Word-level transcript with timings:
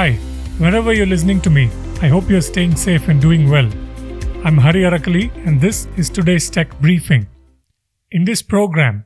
Hi, 0.00 0.12
wherever 0.56 0.94
you're 0.94 1.04
listening 1.04 1.42
to 1.42 1.50
me, 1.50 1.64
I 2.00 2.08
hope 2.08 2.30
you're 2.30 2.40
staying 2.40 2.74
safe 2.74 3.08
and 3.08 3.20
doing 3.20 3.50
well. 3.50 3.66
I'm 4.46 4.56
Hari 4.56 4.84
Arakali, 4.84 5.24
and 5.46 5.60
this 5.60 5.88
is 5.98 6.08
today's 6.08 6.48
tech 6.48 6.70
briefing. 6.80 7.26
In 8.10 8.24
this 8.24 8.40
program, 8.40 9.04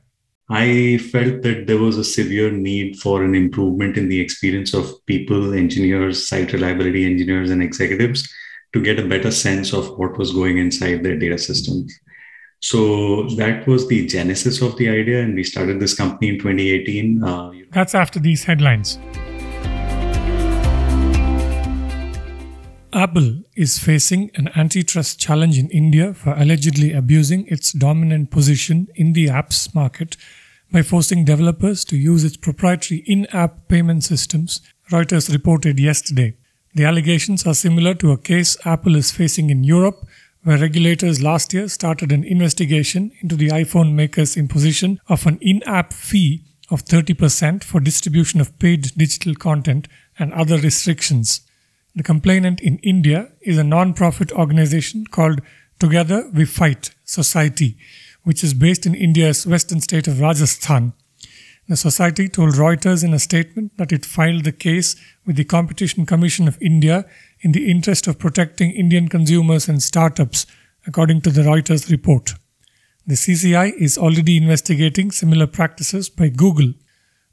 I 0.49 0.99
felt 1.11 1.41
that 1.41 1.67
there 1.67 1.79
was 1.79 1.97
a 1.97 2.03
severe 2.05 2.49
need 2.49 2.95
for 3.01 3.25
an 3.25 3.35
improvement 3.35 3.97
in 3.97 4.07
the 4.07 4.21
experience 4.21 4.73
of 4.73 5.05
people, 5.05 5.53
engineers, 5.53 6.29
site 6.29 6.53
reliability 6.53 7.03
engineers, 7.05 7.51
and 7.51 7.61
executives 7.61 8.25
to 8.71 8.81
get 8.81 8.97
a 8.97 9.05
better 9.05 9.31
sense 9.31 9.73
of 9.73 9.97
what 9.97 10.17
was 10.17 10.31
going 10.31 10.59
inside 10.59 11.03
their 11.03 11.19
data 11.19 11.37
systems. 11.37 11.93
So 12.61 13.27
that 13.35 13.67
was 13.67 13.85
the 13.89 14.07
genesis 14.07 14.61
of 14.61 14.77
the 14.77 14.87
idea, 14.87 15.23
and 15.23 15.35
we 15.35 15.43
started 15.43 15.81
this 15.81 15.93
company 15.93 16.29
in 16.29 16.39
2018. 16.39 17.21
Uh, 17.21 17.51
That's 17.73 17.95
after 17.95 18.17
these 18.17 18.45
headlines. 18.45 18.97
Apple 22.95 23.41
is 23.57 23.77
facing 23.77 24.31
an 24.35 24.47
antitrust 24.55 25.19
challenge 25.19 25.59
in 25.59 25.69
India 25.69 26.13
for 26.13 26.33
allegedly 26.33 26.93
abusing 26.93 27.45
its 27.47 27.73
dominant 27.73 28.31
position 28.31 28.87
in 28.95 29.11
the 29.11 29.25
apps 29.25 29.75
market 29.75 30.15
by 30.71 30.81
forcing 30.81 31.25
developers 31.25 31.83
to 31.83 31.97
use 31.97 32.23
its 32.23 32.37
proprietary 32.37 33.03
in 33.05 33.25
app 33.33 33.67
payment 33.67 34.05
systems, 34.05 34.61
Reuters 34.91 35.29
reported 35.29 35.77
yesterday. 35.77 36.37
The 36.73 36.85
allegations 36.85 37.45
are 37.45 37.53
similar 37.53 37.95
to 37.95 38.11
a 38.11 38.17
case 38.17 38.55
Apple 38.63 38.95
is 38.95 39.11
facing 39.11 39.49
in 39.49 39.65
Europe, 39.65 40.07
where 40.43 40.57
regulators 40.57 41.21
last 41.21 41.53
year 41.53 41.67
started 41.67 42.13
an 42.13 42.23
investigation 42.23 43.11
into 43.19 43.35
the 43.35 43.49
iPhone 43.49 43.91
maker's 43.91 44.37
imposition 44.37 45.01
of 45.09 45.25
an 45.27 45.37
in 45.41 45.61
app 45.63 45.91
fee 45.91 46.45
of 46.71 46.85
30% 46.85 47.61
for 47.61 47.81
distribution 47.81 48.39
of 48.39 48.57
paid 48.57 48.93
digital 48.95 49.35
content 49.35 49.89
and 50.17 50.31
other 50.31 50.57
restrictions. 50.57 51.41
The 51.95 52.03
complainant 52.03 52.59
in 52.59 52.77
India 52.79 53.29
is 53.41 53.57
a 53.57 53.63
non-profit 53.63 54.33
organization 54.33 55.05
called 55.07 55.39
Together 55.79 56.29
We 56.33 56.43
Fight 56.43 56.93
Society, 57.05 57.77
which 58.23 58.43
is 58.43 58.53
based 58.53 58.85
in 58.85 58.93
India's 58.93 59.47
western 59.47 59.79
state 59.79 60.05
of 60.09 60.19
Rajasthan. 60.19 60.91
The 61.69 61.77
society 61.77 62.27
told 62.27 62.55
Reuters 62.55 63.01
in 63.01 63.13
a 63.13 63.19
statement 63.19 63.77
that 63.77 63.93
it 63.93 64.05
filed 64.05 64.43
the 64.43 64.51
case 64.51 64.97
with 65.25 65.37
the 65.37 65.45
Competition 65.45 66.05
Commission 66.05 66.49
of 66.49 66.61
India 66.61 67.05
in 67.39 67.53
the 67.53 67.71
interest 67.71 68.07
of 68.07 68.19
protecting 68.19 68.71
Indian 68.71 69.07
consumers 69.07 69.69
and 69.69 69.81
startups, 69.81 70.45
according 70.85 71.21
to 71.21 71.31
the 71.31 71.43
Reuters 71.43 71.89
report. 71.89 72.33
The 73.07 73.15
CCI 73.15 73.71
is 73.79 73.97
already 73.97 74.35
investigating 74.35 75.11
similar 75.11 75.47
practices 75.47 76.09
by 76.09 76.27
Google. 76.27 76.73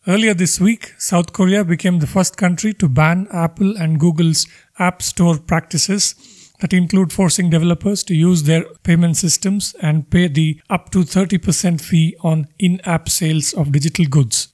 Earlier 0.04 0.34
this 0.34 0.60
week, 0.60 0.94
South 0.98 1.32
Korea 1.32 1.64
became 1.64 2.00
the 2.00 2.08
first 2.08 2.36
country 2.36 2.74
to 2.74 2.88
ban 2.88 3.28
Apple 3.30 3.76
and 3.76 4.00
Google's 4.00 4.48
App 4.80 5.00
Store 5.00 5.38
practices 5.38 6.16
that 6.58 6.72
include 6.72 7.12
forcing 7.12 7.50
developers 7.50 8.02
to 8.04 8.14
use 8.14 8.42
their 8.42 8.64
payment 8.82 9.16
systems 9.16 9.76
and 9.80 10.10
pay 10.10 10.26
the 10.26 10.60
up 10.68 10.90
to 10.90 11.04
30% 11.04 11.80
fee 11.80 12.16
on 12.20 12.48
in 12.58 12.80
app 12.80 13.08
sales 13.08 13.52
of 13.52 13.70
digital 13.70 14.06
goods. 14.06 14.48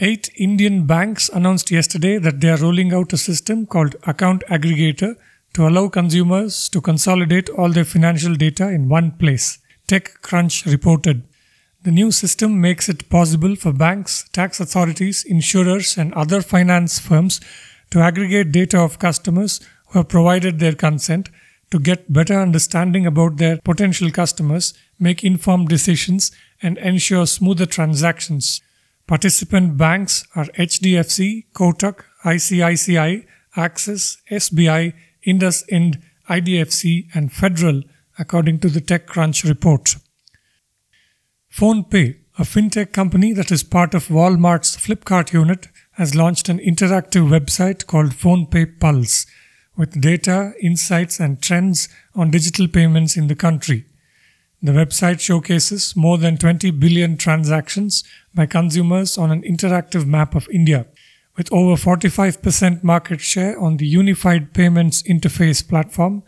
Eight 0.00 0.30
Indian 0.36 0.84
banks 0.84 1.28
announced 1.28 1.70
yesterday 1.70 2.18
that 2.18 2.40
they 2.40 2.50
are 2.50 2.56
rolling 2.56 2.92
out 2.92 3.12
a 3.12 3.16
system 3.16 3.66
called 3.66 3.94
Account 4.02 4.42
Aggregator 4.48 5.14
to 5.54 5.68
allow 5.68 5.88
consumers 5.88 6.68
to 6.70 6.80
consolidate 6.80 7.48
all 7.50 7.68
their 7.68 7.84
financial 7.84 8.34
data 8.34 8.68
in 8.68 8.88
one 8.88 9.12
place, 9.12 9.58
TechCrunch 9.86 10.66
reported. 10.66 11.22
The 11.82 11.92
new 11.92 12.10
system 12.10 12.60
makes 12.60 12.88
it 12.88 13.08
possible 13.08 13.54
for 13.54 13.72
banks, 13.72 14.28
tax 14.32 14.58
authorities, 14.58 15.24
insurers, 15.24 15.96
and 15.96 16.12
other 16.14 16.42
finance 16.42 16.98
firms 16.98 17.40
to 17.90 18.00
aggregate 18.00 18.50
data 18.50 18.80
of 18.80 18.98
customers 18.98 19.60
who 19.86 20.00
have 20.00 20.08
provided 20.08 20.58
their 20.58 20.74
consent 20.74 21.30
to 21.70 21.78
get 21.78 22.12
better 22.12 22.40
understanding 22.40 23.06
about 23.06 23.36
their 23.36 23.58
potential 23.58 24.10
customers, 24.10 24.74
make 24.98 25.22
informed 25.22 25.68
decisions, 25.68 26.32
and 26.62 26.78
ensure 26.78 27.26
smoother 27.26 27.66
transactions. 27.66 28.60
Participant 29.06 29.76
banks 29.76 30.26
are 30.34 30.46
HDFC, 30.58 31.46
Kotak, 31.52 32.00
ICICI, 32.24 33.24
Axis, 33.54 34.18
SBI, 34.30 34.94
IndusInd, 35.26 36.02
IDFC, 36.28 37.06
and 37.14 37.32
Federal, 37.32 37.82
according 38.18 38.58
to 38.60 38.68
the 38.68 38.80
TechCrunch 38.80 39.48
report. 39.48 39.94
PhonePe, 41.52 42.16
a 42.38 42.42
fintech 42.42 42.92
company 42.92 43.32
that 43.32 43.50
is 43.50 43.62
part 43.62 43.94
of 43.94 44.08
Walmart's 44.08 44.76
Flipkart 44.76 45.32
unit, 45.32 45.68
has 45.92 46.14
launched 46.14 46.48
an 46.48 46.58
interactive 46.58 47.28
website 47.28 47.86
called 47.86 48.10
PhonePe 48.10 48.78
Pulse 48.78 49.26
with 49.76 50.00
data, 50.00 50.52
insights, 50.60 51.20
and 51.20 51.40
trends 51.40 51.88
on 52.14 52.30
digital 52.30 52.68
payments 52.68 53.16
in 53.16 53.28
the 53.28 53.34
country. 53.34 53.86
The 54.60 54.72
website 54.72 55.20
showcases 55.20 55.94
more 55.94 56.18
than 56.18 56.36
20 56.36 56.72
billion 56.72 57.16
transactions 57.16 58.02
by 58.34 58.46
consumers 58.46 59.16
on 59.16 59.30
an 59.30 59.42
interactive 59.42 60.04
map 60.04 60.34
of 60.34 60.48
India. 60.52 60.86
With 61.36 61.52
over 61.52 61.80
45% 61.80 62.82
market 62.82 63.20
share 63.20 63.58
on 63.58 63.76
the 63.76 63.86
Unified 63.86 64.52
Payments 64.52 65.02
Interface 65.04 65.66
platform, 65.66 66.24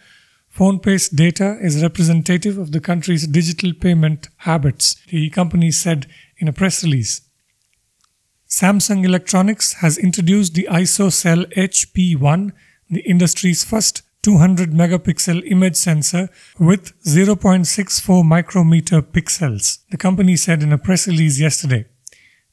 PhonePe's 0.61 1.09
data 1.09 1.57
is 1.63 1.83
representative 1.83 2.59
of 2.59 2.73
the 2.73 2.81
country's 2.81 3.27
digital 3.27 3.73
payment 3.73 4.29
habits, 4.37 4.97
the 5.09 5.31
company 5.31 5.71
said 5.71 6.07
in 6.37 6.49
a 6.49 6.53
press 6.53 6.85
release. 6.85 7.23
Samsung 8.47 9.03
Electronics 9.07 9.73
has 9.81 9.97
introduced 9.97 10.53
the 10.53 10.69
ISOCELL 10.71 11.51
HP1, 11.55 12.53
the 12.91 13.01
industry's 13.09 13.65
first 13.65 14.03
200 14.21 14.73
megapixel 14.73 15.51
image 15.51 15.77
sensor 15.77 16.29
with 16.59 16.93
0.64 17.05 18.23
micrometer 18.23 19.01
pixels, 19.01 19.79
the 19.91 19.97
company 19.97 20.37
said 20.37 20.63
in 20.63 20.75
a 20.75 20.79
press 20.79 21.09
release 21.09 21.41
yesterday. 21.41 21.87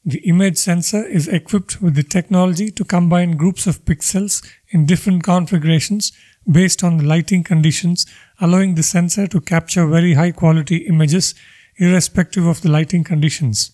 The 0.02 0.20
image 0.20 0.56
sensor 0.56 1.04
is 1.04 1.28
equipped 1.28 1.82
with 1.82 1.94
the 1.94 2.02
technology 2.02 2.70
to 2.70 2.84
combine 2.86 3.36
groups 3.36 3.66
of 3.66 3.84
pixels 3.84 4.42
in 4.70 4.86
different 4.86 5.24
configurations 5.24 6.12
based 6.50 6.82
on 6.82 6.96
the 6.96 7.04
lighting 7.04 7.44
conditions, 7.44 8.06
allowing 8.40 8.74
the 8.74 8.82
sensor 8.82 9.26
to 9.26 9.40
capture 9.40 9.86
very 9.86 10.14
high 10.14 10.32
quality 10.32 10.78
images 10.78 11.34
irrespective 11.76 12.46
of 12.46 12.62
the 12.62 12.70
lighting 12.70 13.04
conditions. 13.04 13.72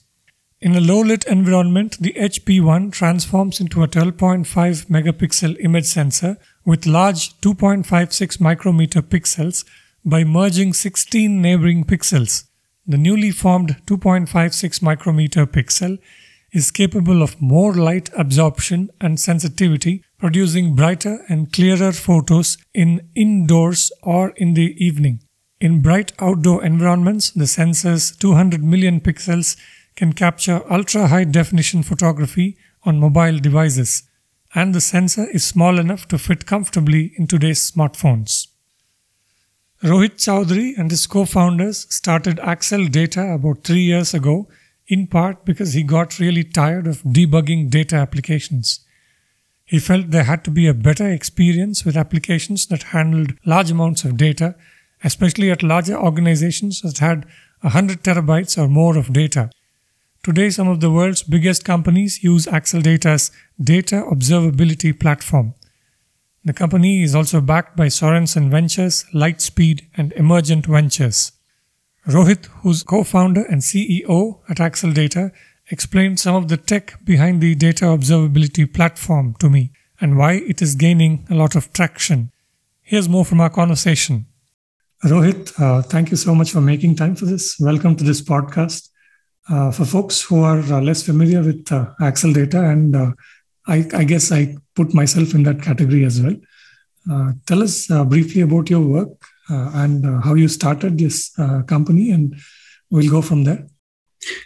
In 0.61 0.75
a 0.75 0.81
low 0.81 1.01
lit 1.01 1.25
environment, 1.25 1.99
the 2.01 2.15
HP1 2.15 2.93
transforms 2.93 3.61
into 3.61 3.83
a 3.83 3.89
12.5 3.89 4.87
megapixel 4.87 5.57
image 5.61 5.85
sensor 5.85 6.39
with 6.65 6.87
large 6.87 7.39
2.56 7.41 8.41
micrometer 8.41 9.03
pixels 9.03 9.65
by 10.05 10.25
merging 10.25 10.73
16 10.73 11.41
neighboring 11.41 11.85
pixels. 11.85 12.45
The 12.87 12.99
newly 12.99 13.31
formed 13.31 13.77
2.56 13.87 14.83
micrometer 14.83 15.47
pixel 15.47 15.99
is 16.53 16.71
capable 16.71 17.23
of 17.23 17.41
more 17.41 17.75
light 17.75 18.11
absorption 18.17 18.91
and 19.01 19.19
sensitivity, 19.19 20.05
producing 20.25 20.75
brighter 20.75 21.23
and 21.29 21.53
clearer 21.53 21.93
photos 21.93 22.57
in 22.73 23.11
indoors 23.15 23.93
or 24.03 24.31
in 24.39 24.55
the 24.55 24.75
evening. 24.83 25.21
In 25.61 25.83
bright 25.83 26.13
outdoor 26.19 26.65
environments, 26.65 27.31
the 27.31 27.47
sensor's 27.47 28.11
200 28.17 28.65
million 28.65 29.03
pixels 29.03 29.59
can 29.97 30.15
capture 30.15 30.63
ultra 30.73 31.09
high 31.09 31.25
definition 31.25 31.83
photography 31.83 32.57
on 32.85 33.01
mobile 33.01 33.39
devices, 33.39 34.05
and 34.55 34.75
the 34.75 34.81
sensor 34.81 35.29
is 35.29 35.45
small 35.45 35.79
enough 35.79 36.09
to 36.09 36.17
fit 36.17 36.47
comfortably 36.47 37.13
in 37.19 37.27
today's 37.27 37.71
smartphones. 37.71 38.47
Rohit 39.83 40.17
Choudhary 40.17 40.73
and 40.79 40.91
his 40.91 41.07
co 41.07 41.27
founders 41.27 41.87
started 41.95 42.39
Accel 42.39 42.91
Data 42.91 43.35
about 43.35 43.63
three 43.63 43.83
years 43.83 44.15
ago 44.15 44.49
in 44.87 45.07
part 45.07 45.45
because 45.45 45.75
he 45.75 45.83
got 45.83 46.19
really 46.19 46.45
tired 46.45 46.87
of 46.87 47.03
debugging 47.03 47.69
data 47.69 47.97
applications. 47.97 48.84
He 49.65 49.79
felt 49.79 50.11
there 50.11 50.25
had 50.25 50.45
to 50.45 50.51
be 50.51 50.67
a 50.67 50.75
better 50.75 51.09
experience 51.11 51.85
with 51.85 51.97
applications 51.97 52.67
that 52.67 52.85
handled 52.95 53.33
large 53.47 53.71
amounts 53.71 54.05
of 54.05 54.17
data, 54.17 54.55
especially 55.03 55.51
at 55.51 55.63
larger 55.63 55.97
organizations 55.97 56.83
that 56.83 56.99
had 56.99 57.27
100 57.63 58.03
terabytes 58.03 58.59
or 58.59 58.69
more 58.69 58.97
of 58.99 59.13
data. 59.13 59.51
Today, 60.23 60.51
some 60.51 60.69
of 60.69 60.81
the 60.81 60.91
world's 60.91 61.23
biggest 61.23 61.65
companies 61.65 62.23
use 62.23 62.47
Accel 62.47 62.83
Data's 62.83 63.31
data 63.63 64.07
observability 64.11 64.99
platform. 64.99 65.55
The 66.45 66.53
company 66.53 67.03
is 67.03 67.15
also 67.15 67.41
backed 67.41 67.77
by 67.77 67.89
Sorenson 67.89 68.51
Ventures, 68.51 69.05
Lightspeed, 69.15 69.87
and 69.97 70.13
Emergent 70.13 70.67
Ventures. 70.67 71.33
Rohit, 72.07 72.47
who's 72.61 72.83
co-founder 72.83 73.45
and 73.45 73.63
CEO 73.63 74.41
at 74.49 74.59
Accel 74.59 74.93
Data, 74.93 75.33
explained 75.71 76.21
some 76.21 76.35
of 76.35 76.49
the 76.49 76.57
tech 76.57 77.03
behind 77.05 77.41
the 77.41 77.55
data 77.55 77.87
observability 77.87 78.73
platform 78.73 79.35
to 79.39 79.49
me 79.49 79.73
and 80.01 80.19
why 80.19 80.33
it 80.33 80.61
is 80.61 80.75
gaining 80.75 81.27
a 81.31 81.35
lot 81.35 81.55
of 81.55 81.73
traction. 81.73 82.31
Here's 82.83 83.09
more 83.09 83.25
from 83.25 83.41
our 83.41 83.51
conversation. 83.51 84.27
Rohit, 85.05 85.59
uh, 85.61 85.83
thank 85.83 86.11
you 86.11 86.17
so 86.17 86.35
much 86.35 86.51
for 86.51 86.61
making 86.61 86.97
time 86.97 87.15
for 87.15 87.25
this. 87.27 87.59
Welcome 87.59 87.97
to 87.97 88.05
this 88.05 88.21
podcast. 88.23 88.89
Uh, 89.49 89.71
for 89.71 89.85
folks 89.85 90.23
who 90.23 90.43
are 90.43 90.61
uh, 90.61 90.81
less 90.81 91.03
familiar 91.03 91.43
with 91.43 91.71
uh, 91.71 91.91
Accel 92.01 92.33
Data 92.33 92.65
and 92.65 92.97
uh, 92.97 93.13
I, 93.67 93.87
I, 93.93 94.05
guess 94.05 94.33
I 94.33 94.57
put 94.75 94.95
myself 94.95 95.35
in 95.35 95.43
that 95.43 95.61
category 95.61 96.03
as 96.05 96.23
well. 96.23 96.35
Uh, 97.11 97.33
tell 97.45 97.63
us 97.63 97.89
briefly 98.07 98.41
about 98.41 98.71
your 98.71 98.81
work 98.81 99.23
and 99.51 100.25
how 100.25 100.33
you 100.33 100.49
started 100.49 100.97
this 100.97 101.35
company, 101.67 102.11
and 102.11 102.35
we'll 102.91 103.11
go 103.11 103.21
from 103.21 103.45
there. 103.45 103.67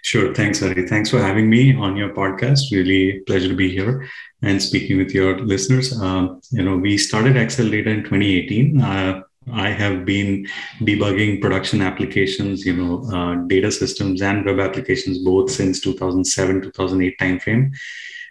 Sure. 0.03 0.35
Thanks, 0.35 0.61
Hari. 0.61 0.87
Thanks 0.87 1.11
for 1.11 1.19
having 1.19 1.49
me 1.49 1.75
on 1.75 1.97
your 1.97 2.11
podcast. 2.11 2.71
Really 2.73 3.21
pleasure 3.27 3.49
to 3.49 3.55
be 3.55 3.71
here 3.71 4.09
and 4.43 4.63
speaking 4.63 4.99
with 4.99 5.13
your 5.13 5.39
listeners. 5.41 5.99
Um, 6.01 6.41
you 6.51 6.63
know, 6.63 6.77
we 6.77 6.97
started 6.99 7.35
Accel 7.35 7.71
Data 7.71 7.91
in 7.91 8.05
2018. 8.05 8.81
Uh, 8.81 9.23
I 9.53 9.71
have 9.71 10.05
been 10.05 10.47
debugging 10.81 11.41
production 11.41 11.81
applications, 11.81 12.67
you 12.67 12.77
know, 12.77 13.05
uh, 13.13 13.35
data 13.47 13.71
systems 13.71 14.21
and 14.21 14.45
web 14.45 14.61
applications 14.61 15.19
both 15.19 15.51
since 15.51 15.81
2007, 15.81 16.63
2008 16.63 17.19
timeframe. 17.19 17.73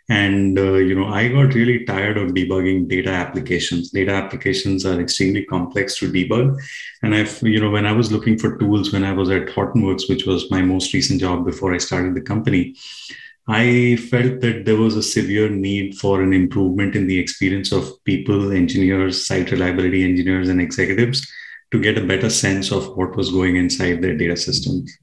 And, 0.09 0.57
uh, 0.57 0.75
you 0.75 0.95
know, 0.95 1.07
I 1.07 1.27
got 1.27 1.54
really 1.54 1.83
tired 1.83 2.18
of 2.18 2.31
debugging 2.31 2.88
data 2.88 3.09
applications. 3.09 3.92
Data 3.92 4.13
applications 4.13 4.86
are 4.86 5.01
extremely 5.01 5.44
complex 5.44 6.00
to 6.00 6.09
debug. 6.09 6.57
And 7.04 7.13
I've, 7.13 7.42
you 7.44 7.59
know, 7.59 7.69
when 7.69 7.86
I 7.86 7.92
was 7.92 8.12
looking 8.12 8.38
for 8.38 8.57
tools 8.57 8.94
when 8.94 9.04
I 9.04 9.12
was 9.12 9.30
at 9.30 9.48
Hortonworks, 9.48 10.07
which 10.07 10.25
was 10.25 10.50
my 10.50 10.62
most 10.62 10.94
recent 10.94 11.19
job 11.19 11.45
before 11.45 11.74
I 11.74 11.77
started 11.77 12.15
the 12.15 12.21
company, 12.21 12.75
I 13.50 13.98
felt 14.09 14.42
that 14.42 14.63
there 14.65 14.77
was 14.77 14.95
a 14.95 15.04
severe 15.04 15.50
need 15.50 15.95
for 15.95 16.21
an 16.21 16.33
improvement 16.33 16.95
in 16.95 17.07
the 17.07 17.18
experience 17.18 17.71
of 17.71 18.03
people, 18.03 18.51
engineers, 18.51 19.25
site 19.25 19.51
reliability 19.51 20.03
engineers, 20.03 20.50
and 20.50 20.62
executives 20.62 21.30
to 21.71 21.81
get 21.81 21.98
a 21.98 22.06
better 22.06 22.30
sense 22.30 22.71
of 22.71 22.95
what 22.98 23.15
was 23.15 23.31
going 23.31 23.57
inside 23.57 24.01
their 24.01 24.18
data 24.18 24.36
systems. 24.36 24.98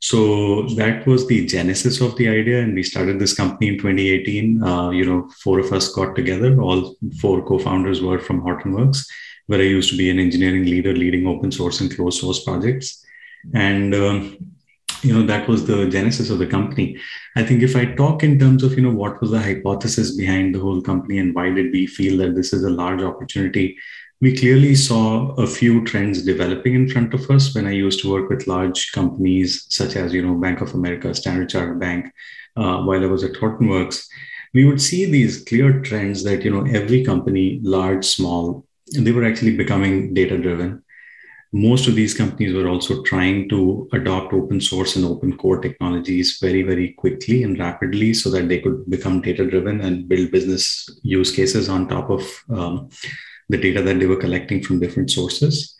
So 0.00 0.62
that 0.76 1.06
was 1.06 1.26
the 1.26 1.44
genesis 1.46 2.00
of 2.00 2.16
the 2.16 2.28
idea, 2.28 2.60
and 2.60 2.74
we 2.74 2.82
started 2.82 3.18
this 3.18 3.34
company 3.34 3.68
in 3.68 3.78
2018. 3.78 4.62
Uh, 4.62 4.90
you 4.90 5.04
know, 5.04 5.28
four 5.42 5.58
of 5.58 5.72
us 5.72 5.92
got 5.92 6.14
together. 6.14 6.60
All 6.60 6.96
four 7.20 7.44
co-founders 7.44 8.00
were 8.00 8.20
from 8.20 8.42
Hortonworks, 8.42 9.06
where 9.46 9.60
I 9.60 9.64
used 9.64 9.90
to 9.90 9.96
be 9.96 10.10
an 10.10 10.20
engineering 10.20 10.64
leader, 10.64 10.94
leading 10.94 11.26
open 11.26 11.50
source 11.50 11.80
and 11.80 11.94
closed 11.94 12.20
source 12.20 12.44
projects. 12.44 13.04
And 13.54 13.94
um, 13.94 14.38
you 15.02 15.12
know 15.14 15.24
that 15.24 15.46
was 15.48 15.64
the 15.66 15.88
genesis 15.88 16.30
of 16.30 16.38
the 16.38 16.46
company 16.46 16.98
i 17.36 17.42
think 17.42 17.62
if 17.62 17.76
i 17.76 17.84
talk 17.84 18.24
in 18.24 18.38
terms 18.38 18.62
of 18.62 18.74
you 18.74 18.82
know 18.82 18.90
what 18.90 19.20
was 19.20 19.30
the 19.30 19.40
hypothesis 19.40 20.16
behind 20.16 20.54
the 20.54 20.58
whole 20.58 20.80
company 20.82 21.18
and 21.18 21.34
why 21.34 21.50
did 21.50 21.70
we 21.72 21.86
feel 21.86 22.16
that 22.18 22.34
this 22.34 22.52
is 22.52 22.64
a 22.64 22.70
large 22.70 23.00
opportunity 23.00 23.76
we 24.20 24.36
clearly 24.36 24.74
saw 24.74 25.30
a 25.34 25.46
few 25.46 25.84
trends 25.84 26.22
developing 26.24 26.74
in 26.74 26.88
front 26.88 27.14
of 27.14 27.30
us. 27.30 27.54
When 27.54 27.66
i 27.66 27.70
used 27.70 28.00
to 28.00 28.10
work 28.12 28.28
with 28.28 28.46
large 28.46 28.92
companies 28.92 29.66
such 29.68 29.96
as 29.96 30.12
you 30.12 30.22
know 30.22 30.34
bank 30.34 30.60
of 30.60 30.74
america 30.74 31.14
standard 31.14 31.48
chartered 31.48 31.80
bank 31.80 32.06
uh, 32.56 32.78
while 32.82 33.02
i 33.02 33.06
was 33.06 33.24
at 33.24 33.32
hortonworks 33.32 34.06
we 34.54 34.64
would 34.64 34.80
see 34.80 35.04
these 35.04 35.44
clear 35.44 35.80
trends 35.80 36.24
that 36.24 36.42
you 36.44 36.50
know 36.50 36.66
every 36.72 37.04
company 37.04 37.60
large 37.62 38.04
small 38.04 38.66
they 38.98 39.12
were 39.12 39.24
actually 39.24 39.56
becoming 39.56 40.14
data 40.14 40.38
driven 40.38 40.82
most 41.52 41.88
of 41.88 41.94
these 41.94 42.12
companies 42.12 42.54
were 42.54 42.68
also 42.68 43.02
trying 43.04 43.48
to 43.48 43.88
adopt 43.94 44.34
open 44.34 44.60
source 44.60 44.96
and 44.96 45.04
open 45.04 45.34
core 45.36 45.60
technologies 45.60 46.38
very 46.40 46.62
very 46.62 46.92
quickly 46.92 47.42
and 47.42 47.58
rapidly 47.58 48.12
so 48.12 48.30
that 48.30 48.48
they 48.48 48.60
could 48.60 48.88
become 48.90 49.22
data 49.22 49.48
driven 49.48 49.80
and 49.80 50.08
build 50.08 50.30
business 50.30 50.88
use 51.02 51.34
cases 51.34 51.68
on 51.68 51.88
top 51.88 52.10
of 52.10 52.44
um, 52.50 52.88
the 53.48 53.58
data 53.58 53.82
that 53.82 53.98
they 53.98 54.06
were 54.06 54.16
collecting 54.16 54.62
from 54.62 54.80
different 54.80 55.10
sources. 55.10 55.74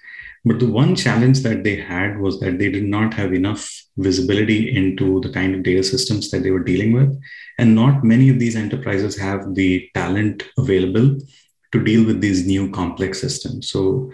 But 0.44 0.60
the 0.60 0.70
one 0.70 0.94
challenge 0.94 1.40
that 1.40 1.64
they 1.64 1.76
had 1.76 2.18
was 2.18 2.40
that 2.40 2.58
they 2.58 2.70
did 2.70 2.84
not 2.84 3.12
have 3.14 3.32
enough 3.32 3.82
visibility 3.96 4.74
into 4.74 5.20
the 5.20 5.30
kind 5.30 5.54
of 5.54 5.62
data 5.62 5.82
systems 5.82 6.30
that 6.30 6.42
they 6.42 6.50
were 6.50 6.62
dealing 6.62 6.92
with. 6.92 7.20
And 7.58 7.74
not 7.74 8.04
many 8.04 8.28
of 8.28 8.38
these 8.38 8.56
enterprises 8.56 9.18
have 9.18 9.54
the 9.54 9.90
talent 9.94 10.44
available 10.56 11.18
to 11.72 11.84
deal 11.84 12.06
with 12.06 12.20
these 12.20 12.46
new 12.46 12.70
complex 12.70 13.20
systems. 13.20 13.70
So 13.70 14.10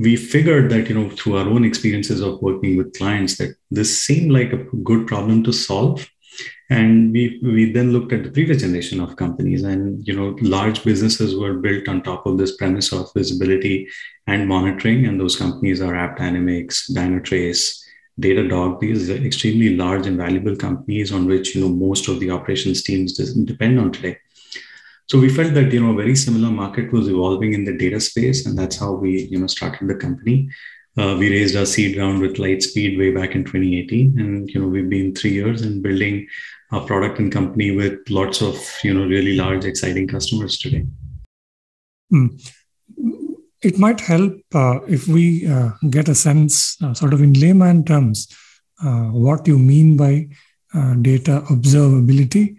we 0.00 0.16
figured 0.16 0.70
that 0.70 0.88
you 0.88 0.94
know 0.94 1.10
through 1.10 1.36
our 1.36 1.46
own 1.46 1.64
experiences 1.64 2.20
of 2.20 2.40
working 2.40 2.76
with 2.76 2.96
clients 2.96 3.36
that 3.36 3.54
this 3.70 4.02
seemed 4.02 4.32
like 4.32 4.52
a 4.52 4.64
good 4.82 5.06
problem 5.06 5.44
to 5.44 5.52
solve 5.52 6.08
and 6.70 7.12
we 7.12 7.40
we 7.42 7.72
then 7.72 7.92
looked 7.92 8.12
at 8.12 8.22
the 8.22 8.30
previous 8.30 8.62
generation 8.62 9.00
of 9.00 9.16
companies 9.16 9.64
and 9.64 10.06
you 10.06 10.14
know 10.14 10.36
large 10.40 10.84
businesses 10.84 11.36
were 11.36 11.54
built 11.54 11.88
on 11.88 12.02
top 12.02 12.26
of 12.26 12.38
this 12.38 12.56
premise 12.56 12.92
of 12.92 13.12
visibility 13.12 13.88
and 14.26 14.48
monitoring. 14.48 15.06
And 15.06 15.20
those 15.20 15.36
companies 15.36 15.80
are 15.80 15.94
AppDynamics, 15.94 16.92
dynatrace 16.92 17.82
datadog. 18.20 18.80
These 18.80 19.10
are 19.10 19.16
extremely 19.16 19.76
large 19.76 20.06
and 20.06 20.16
valuable 20.16 20.56
companies 20.56 21.12
on 21.12 21.26
which 21.26 21.54
you 21.54 21.62
know 21.62 21.68
most 21.68 22.08
of 22.08 22.20
the 22.20 22.30
operations 22.30 22.82
teams 22.82 23.14
depend 23.44 23.80
on 23.80 23.92
today. 23.92 24.18
So 25.06 25.18
we 25.18 25.28
felt 25.28 25.54
that 25.54 25.72
you 25.72 25.80
know 25.80 25.92
a 25.92 26.02
very 26.02 26.14
similar 26.14 26.50
market 26.50 26.92
was 26.92 27.08
evolving 27.08 27.52
in 27.52 27.64
the 27.64 27.76
data 27.76 28.00
space, 28.00 28.46
and 28.46 28.56
that's 28.56 28.76
how 28.76 28.92
we 28.92 29.24
you 29.24 29.40
know 29.40 29.48
started 29.48 29.88
the 29.88 29.96
company. 29.96 30.48
Uh, 30.98 31.16
we 31.16 31.30
raised 31.30 31.56
our 31.56 31.66
seed 31.66 31.96
round 31.96 32.20
with 32.20 32.36
Lightspeed 32.36 32.98
way 32.98 33.12
back 33.12 33.34
in 33.34 33.44
2018, 33.44 34.18
and 34.18 34.50
you 34.50 34.60
know 34.60 34.66
we've 34.66 34.90
been 34.90 35.14
three 35.14 35.32
years 35.32 35.62
in 35.62 35.80
building 35.80 36.26
our 36.72 36.84
product 36.84 37.18
and 37.18 37.32
company 37.32 37.70
with 37.70 37.98
lots 38.08 38.42
of 38.42 38.56
you 38.82 38.92
know 38.92 39.06
really 39.06 39.36
large, 39.36 39.64
exciting 39.64 40.08
customers 40.08 40.58
today. 40.58 40.84
Hmm. 42.10 42.26
It 43.62 43.78
might 43.78 44.00
help 44.00 44.34
uh, 44.54 44.80
if 44.88 45.06
we 45.06 45.46
uh, 45.46 45.70
get 45.90 46.08
a 46.08 46.14
sense, 46.14 46.76
uh, 46.82 46.94
sort 46.94 47.12
of 47.12 47.20
in 47.22 47.34
layman 47.34 47.84
terms, 47.84 48.26
uh, 48.82 49.08
what 49.10 49.46
you 49.46 49.58
mean 49.58 49.96
by 49.96 50.28
uh, 50.74 50.94
data 50.94 51.44
observability 51.50 52.56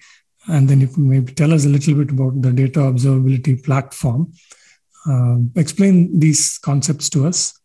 and 0.48 0.70
then 0.70 0.82
you 0.82 0.90
maybe 0.98 1.34
tell 1.34 1.54
us 1.54 1.66
a 1.66 1.70
little 1.70 1.96
bit 1.96 2.12
about 2.12 2.40
the 2.42 2.52
data 2.52 2.80
observability 2.80 3.64
platform. 3.64 4.32
Explain 5.56 6.20
these 6.20 6.58
concepts 6.60 7.10
to 7.10 7.26
us. 7.26 7.61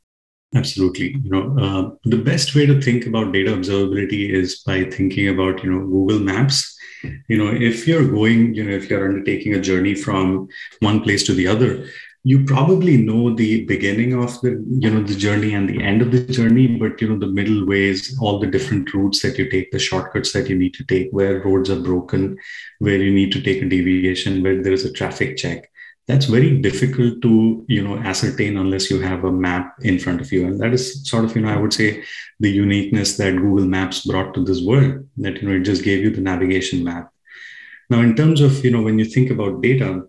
Absolutely. 0.55 1.17
You 1.23 1.31
know, 1.31 1.59
uh, 1.59 1.91
the 2.05 2.17
best 2.17 2.55
way 2.55 2.67
to 2.67 2.81
think 2.81 3.07
about 3.07 3.33
data 3.33 3.51
observability 3.51 4.31
is 4.31 4.61
by 4.61 4.85
thinking 4.85 5.29
about 5.29 5.63
you 5.63 5.71
know 5.71 5.81
Google 5.81 6.21
Maps. 6.21 6.75
You 7.29 7.37
know, 7.37 7.49
if 7.53 7.87
you're 7.87 8.09
going, 8.09 8.55
you 8.55 8.65
know, 8.65 8.75
if 8.75 8.89
you're 8.89 9.07
undertaking 9.07 9.55
a 9.55 9.61
journey 9.61 9.95
from 9.95 10.49
one 10.81 11.03
place 11.03 11.25
to 11.25 11.35
the 11.35 11.47
other, 11.47 11.87
you 12.25 12.45
probably 12.45 12.97
know 12.97 13.35
the 13.35 13.65
beginning 13.67 14.15
of 14.15 14.41
the 14.41 14.65
you 14.81 14.91
know 14.91 15.03
the 15.03 15.15
journey 15.15 15.53
and 15.55 15.69
the 15.69 15.83
end 15.83 16.01
of 16.03 16.11
the 16.11 16.25
journey 16.27 16.67
but 16.67 17.01
you 17.01 17.09
know 17.09 17.19
the 17.19 17.33
middle 17.39 17.65
ways 17.67 18.17
all 18.21 18.41
the 18.41 18.47
different 18.49 18.93
routes 18.93 19.23
that 19.23 19.39
you 19.39 19.49
take 19.49 19.71
the 19.71 19.79
shortcuts 19.79 20.33
that 20.33 20.49
you 20.49 20.59
need 20.59 20.75
to 20.75 20.85
take 20.85 21.09
where 21.13 21.41
roads 21.45 21.71
are 21.71 21.79
broken 21.81 22.37
where 22.81 22.97
you 22.97 23.13
need 23.13 23.31
to 23.31 23.41
take 23.41 23.63
a 23.63 23.69
deviation 23.69 24.43
where 24.43 24.61
there 24.61 24.73
is 24.73 24.85
a 24.85 24.93
traffic 24.93 25.37
check 25.37 25.71
that's 26.07 26.27
very 26.27 26.59
difficult 26.61 27.21
to 27.23 27.65
you 27.69 27.83
know 27.83 27.99
ascertain 27.99 28.57
unless 28.57 28.91
you 28.91 29.01
have 29.01 29.25
a 29.25 29.33
map 29.33 29.75
in 29.83 29.99
front 29.99 30.21
of 30.21 30.31
you. 30.33 30.47
And 30.47 30.61
that 30.61 30.73
is 30.73 31.09
sort 31.09 31.25
of 31.25 31.35
you 31.35 31.43
know 31.43 31.53
i 31.53 31.57
would 31.57 31.73
say 31.73 32.05
the 32.41 32.51
uniqueness 32.51 33.17
that 33.17 33.37
google 33.37 33.67
maps 33.67 34.07
brought 34.07 34.35
to 34.35 34.45
this 34.45 34.63
world 34.63 35.07
that 35.19 35.41
you 35.41 35.49
know 35.49 35.57
it 35.57 35.65
just 35.65 35.85
gave 35.85 36.03
you 36.03 36.11
the 36.11 36.21
navigation 36.21 36.85
map. 36.85 37.13
Now 37.91 38.01
in 38.01 38.15
terms 38.15 38.41
of 38.41 38.65
you 38.65 38.71
know 38.71 38.83
when 38.83 38.99
you 38.99 39.05
think 39.05 39.31
about 39.31 39.63
data 39.63 40.03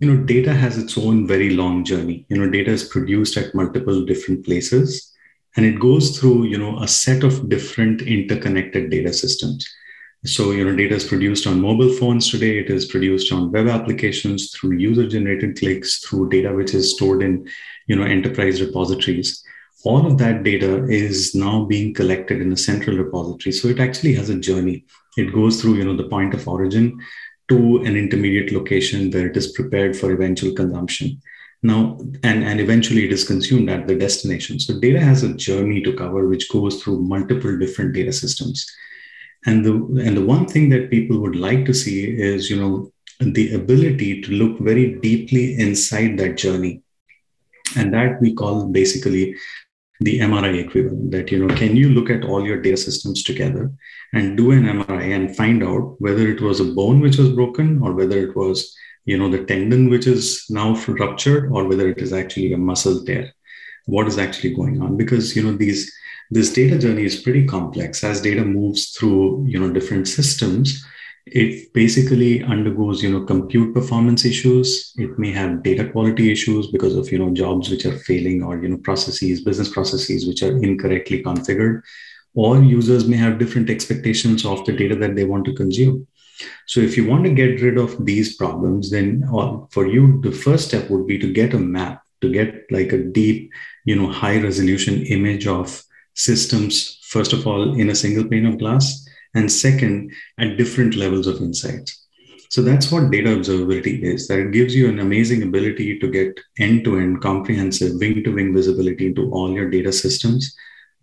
you 0.00 0.12
know 0.14 0.22
data 0.24 0.54
has 0.54 0.78
its 0.78 0.96
own 0.98 1.26
very 1.26 1.50
long 1.50 1.84
journey. 1.84 2.26
You 2.28 2.38
know 2.38 2.50
data 2.50 2.70
is 2.70 2.84
produced 2.84 3.36
at 3.36 3.54
multiple 3.54 4.04
different 4.04 4.44
places 4.44 5.12
and 5.56 5.64
it 5.64 5.80
goes 5.80 6.18
through 6.18 6.44
you 6.44 6.58
know 6.58 6.78
a 6.80 6.88
set 6.88 7.24
of 7.24 7.48
different 7.48 8.02
interconnected 8.02 8.90
data 8.90 9.12
systems 9.12 9.66
so 10.24 10.50
you 10.50 10.64
know 10.64 10.74
data 10.74 10.96
is 10.96 11.06
produced 11.06 11.46
on 11.46 11.60
mobile 11.60 11.92
phones 11.92 12.28
today. 12.28 12.58
It 12.58 12.70
is 12.70 12.86
produced 12.86 13.32
on 13.32 13.52
web 13.52 13.68
applications 13.68 14.50
through 14.50 14.78
user 14.78 15.06
generated 15.06 15.58
clicks 15.58 15.98
through 16.00 16.30
data 16.30 16.52
which 16.52 16.74
is 16.74 16.94
stored 16.94 17.22
in 17.22 17.48
you 17.86 17.94
know 17.94 18.02
enterprise 18.02 18.60
repositories. 18.60 19.44
All 19.84 20.04
of 20.06 20.18
that 20.18 20.42
data 20.42 20.84
is 20.86 21.36
now 21.36 21.64
being 21.64 21.94
collected 21.94 22.40
in 22.40 22.50
a 22.52 22.56
central 22.56 22.96
repository. 22.96 23.52
So 23.52 23.68
it 23.68 23.78
actually 23.78 24.12
has 24.14 24.28
a 24.28 24.38
journey. 24.38 24.84
It 25.16 25.32
goes 25.32 25.60
through 25.60 25.74
you 25.74 25.84
know 25.84 25.96
the 25.96 26.08
point 26.08 26.34
of 26.34 26.48
origin 26.48 26.98
to 27.48 27.76
an 27.84 27.96
intermediate 27.96 28.52
location 28.52 29.10
where 29.12 29.28
it 29.28 29.36
is 29.36 29.52
prepared 29.52 29.96
for 29.96 30.12
eventual 30.12 30.52
consumption. 30.52 31.22
Now 31.62 31.96
and 32.24 32.42
and 32.42 32.60
eventually 32.60 33.04
it 33.04 33.12
is 33.12 33.22
consumed 33.22 33.70
at 33.70 33.86
the 33.86 33.94
destination. 33.94 34.58
So 34.58 34.80
data 34.80 34.98
has 34.98 35.22
a 35.22 35.34
journey 35.34 35.80
to 35.82 35.92
cover 35.92 36.26
which 36.26 36.50
goes 36.50 36.82
through 36.82 37.02
multiple 37.02 37.56
different 37.56 37.94
data 37.94 38.12
systems 38.12 38.66
and 39.46 39.64
the 39.64 39.72
and 40.04 40.16
the 40.16 40.24
one 40.24 40.46
thing 40.46 40.68
that 40.70 40.90
people 40.90 41.18
would 41.20 41.36
like 41.36 41.64
to 41.64 41.74
see 41.74 42.04
is 42.04 42.50
you 42.50 42.60
know 42.60 42.92
the 43.20 43.54
ability 43.54 44.20
to 44.22 44.32
look 44.32 44.58
very 44.60 44.94
deeply 45.00 45.58
inside 45.58 46.16
that 46.18 46.36
journey 46.36 46.82
and 47.76 47.92
that 47.92 48.20
we 48.20 48.34
call 48.34 48.66
basically 48.66 49.34
the 50.00 50.20
MRI 50.20 50.64
equivalent 50.64 51.10
that, 51.10 51.32
you 51.32 51.44
know, 51.44 51.54
can 51.56 51.76
you 51.76 51.90
look 51.90 52.08
at 52.08 52.24
all 52.24 52.44
your 52.44 52.62
data 52.62 52.76
systems 52.76 53.22
together 53.22 53.72
and 54.12 54.36
do 54.36 54.52
an 54.52 54.62
MRI 54.64 55.14
and 55.14 55.36
find 55.36 55.62
out 55.64 55.96
whether 56.00 56.28
it 56.28 56.40
was 56.40 56.60
a 56.60 56.72
bone 56.72 57.00
which 57.00 57.18
was 57.18 57.30
broken 57.30 57.82
or 57.82 57.92
whether 57.92 58.18
it 58.18 58.36
was, 58.36 58.76
you 59.06 59.18
know, 59.18 59.28
the 59.28 59.44
tendon 59.44 59.90
which 59.90 60.06
is 60.06 60.44
now 60.50 60.74
ruptured 60.86 61.50
or 61.50 61.66
whether 61.66 61.88
it 61.88 61.98
is 61.98 62.12
actually 62.12 62.52
a 62.52 62.58
muscle 62.58 63.04
tear. 63.04 63.32
What 63.86 64.06
is 64.06 64.18
actually 64.18 64.54
going 64.54 64.80
on? 64.80 64.96
Because, 64.96 65.34
you 65.34 65.42
know, 65.42 65.56
these 65.56 65.92
this 66.30 66.52
data 66.52 66.78
journey 66.78 67.04
is 67.04 67.20
pretty 67.20 67.46
complex. 67.46 68.04
As 68.04 68.20
data 68.20 68.44
moves 68.44 68.90
through, 68.90 69.44
you 69.46 69.58
know, 69.58 69.72
different 69.72 70.08
systems 70.08 70.84
it 71.32 71.72
basically 71.72 72.42
undergoes 72.42 73.02
you 73.02 73.10
know 73.10 73.24
compute 73.24 73.74
performance 73.74 74.24
issues. 74.24 74.92
It 74.96 75.18
may 75.18 75.32
have 75.32 75.62
data 75.62 75.90
quality 75.90 76.32
issues 76.32 76.68
because 76.68 76.94
of 76.96 77.10
you 77.12 77.18
know 77.18 77.32
jobs 77.32 77.70
which 77.70 77.84
are 77.86 77.98
failing 77.98 78.42
or 78.42 78.60
you 78.60 78.68
know 78.68 78.78
processes 78.78 79.42
business 79.42 79.68
processes 79.68 80.26
which 80.26 80.42
are 80.42 80.56
incorrectly 80.62 81.22
configured. 81.22 81.82
Or 82.34 82.62
users 82.62 83.08
may 83.08 83.16
have 83.16 83.38
different 83.38 83.70
expectations 83.70 84.44
of 84.44 84.64
the 84.64 84.72
data 84.72 84.94
that 84.96 85.16
they 85.16 85.24
want 85.24 85.44
to 85.46 85.54
consume. 85.54 86.06
So 86.66 86.80
if 86.80 86.96
you 86.96 87.06
want 87.06 87.24
to 87.24 87.30
get 87.30 87.60
rid 87.62 87.78
of 87.78 88.04
these 88.04 88.36
problems 88.36 88.90
then 88.90 89.24
uh, 89.32 89.58
for 89.70 89.86
you 89.86 90.20
the 90.22 90.32
first 90.32 90.68
step 90.68 90.88
would 90.90 91.06
be 91.06 91.18
to 91.18 91.32
get 91.32 91.54
a 91.54 91.58
map 91.58 92.02
to 92.20 92.30
get 92.32 92.66
like 92.70 92.92
a 92.92 92.98
deep 92.98 93.50
you 93.84 93.96
know 93.96 94.10
high 94.10 94.40
resolution 94.40 95.04
image 95.06 95.46
of 95.46 95.82
systems 96.18 96.98
first 97.08 97.32
of 97.32 97.46
all 97.46 97.74
in 97.80 97.90
a 97.90 97.94
single 97.94 98.26
pane 98.28 98.44
of 98.44 98.58
glass 98.58 99.06
and 99.34 99.50
second, 99.50 100.12
at 100.38 100.56
different 100.56 100.94
levels 100.94 101.26
of 101.26 101.36
insights. 101.36 102.06
So 102.50 102.62
that's 102.62 102.90
what 102.90 103.10
data 103.10 103.28
observability 103.28 104.02
is 104.02 104.26
that 104.28 104.38
it 104.38 104.52
gives 104.52 104.74
you 104.74 104.88
an 104.88 105.00
amazing 105.00 105.42
ability 105.42 105.98
to 105.98 106.10
get 106.10 106.40
end 106.58 106.84
to 106.84 106.98
end, 106.98 107.20
comprehensive, 107.20 108.00
wing 108.00 108.24
to 108.24 108.30
wing 108.34 108.54
visibility 108.54 109.08
into 109.08 109.30
all 109.30 109.52
your 109.52 109.68
data 109.70 109.92
systems, 109.92 110.54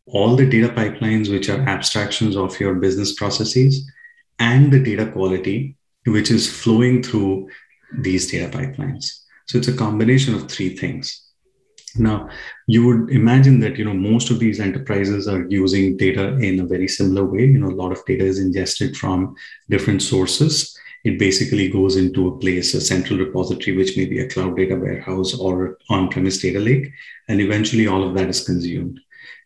all 0.08 0.36
the 0.36 0.50
data 0.50 0.70
pipelines, 0.70 1.30
which 1.30 1.50
are 1.50 1.62
abstractions 1.62 2.36
of 2.36 2.60
your 2.60 2.76
business 2.76 3.14
processes, 3.14 3.90
and 4.40 4.74
the 4.74 4.80
data 4.80 5.12
quality, 5.12 5.78
which 6.08 6.32
is 6.32 6.52
flowing 6.52 7.04
through 7.04 7.48
these 8.00 8.32
data 8.32 8.50
pipelines. 8.56 9.22
So 9.48 9.60
it's 9.60 9.68
a 9.68 9.78
combination 9.78 10.34
of 10.34 10.50
three 10.50 10.76
things. 10.76 11.25
Now, 11.98 12.30
you 12.68 12.86
would 12.86 13.10
imagine 13.10 13.60
that 13.62 13.78
you 13.78 13.86
know 13.86 13.94
most 13.94 14.30
of 14.30 14.40
these 14.40 14.60
enterprises 14.60 15.28
are 15.28 15.46
using 15.50 15.98
data 15.98 16.36
in 16.38 16.60
a 16.60 16.66
very 16.66 16.88
similar 16.88 17.26
way. 17.26 17.46
You 17.46 17.60
know, 17.60 17.70
a 17.70 17.82
lot 17.82 17.92
of 17.92 18.04
data 18.06 18.26
is 18.26 18.40
ingested 18.40 18.98
from 18.98 19.36
different 19.70 20.02
sources. 20.02 20.78
It 21.04 21.20
basically 21.20 21.70
goes 21.70 21.96
into 21.96 22.28
a 22.28 22.38
place, 22.40 22.74
a 22.74 22.82
central 22.82 23.20
repository, 23.20 23.78
which 23.78 23.96
may 23.96 24.06
be 24.06 24.20
a 24.20 24.30
cloud 24.30 24.58
data 24.58 24.76
warehouse 24.76 25.38
or 25.38 25.78
on-premise 25.90 26.42
data 26.42 26.60
lake, 26.60 26.92
and 27.28 27.40
eventually 27.40 27.88
all 27.88 28.04
of 28.04 28.16
that 28.16 28.28
is 28.28 28.44
consumed. 28.44 29.00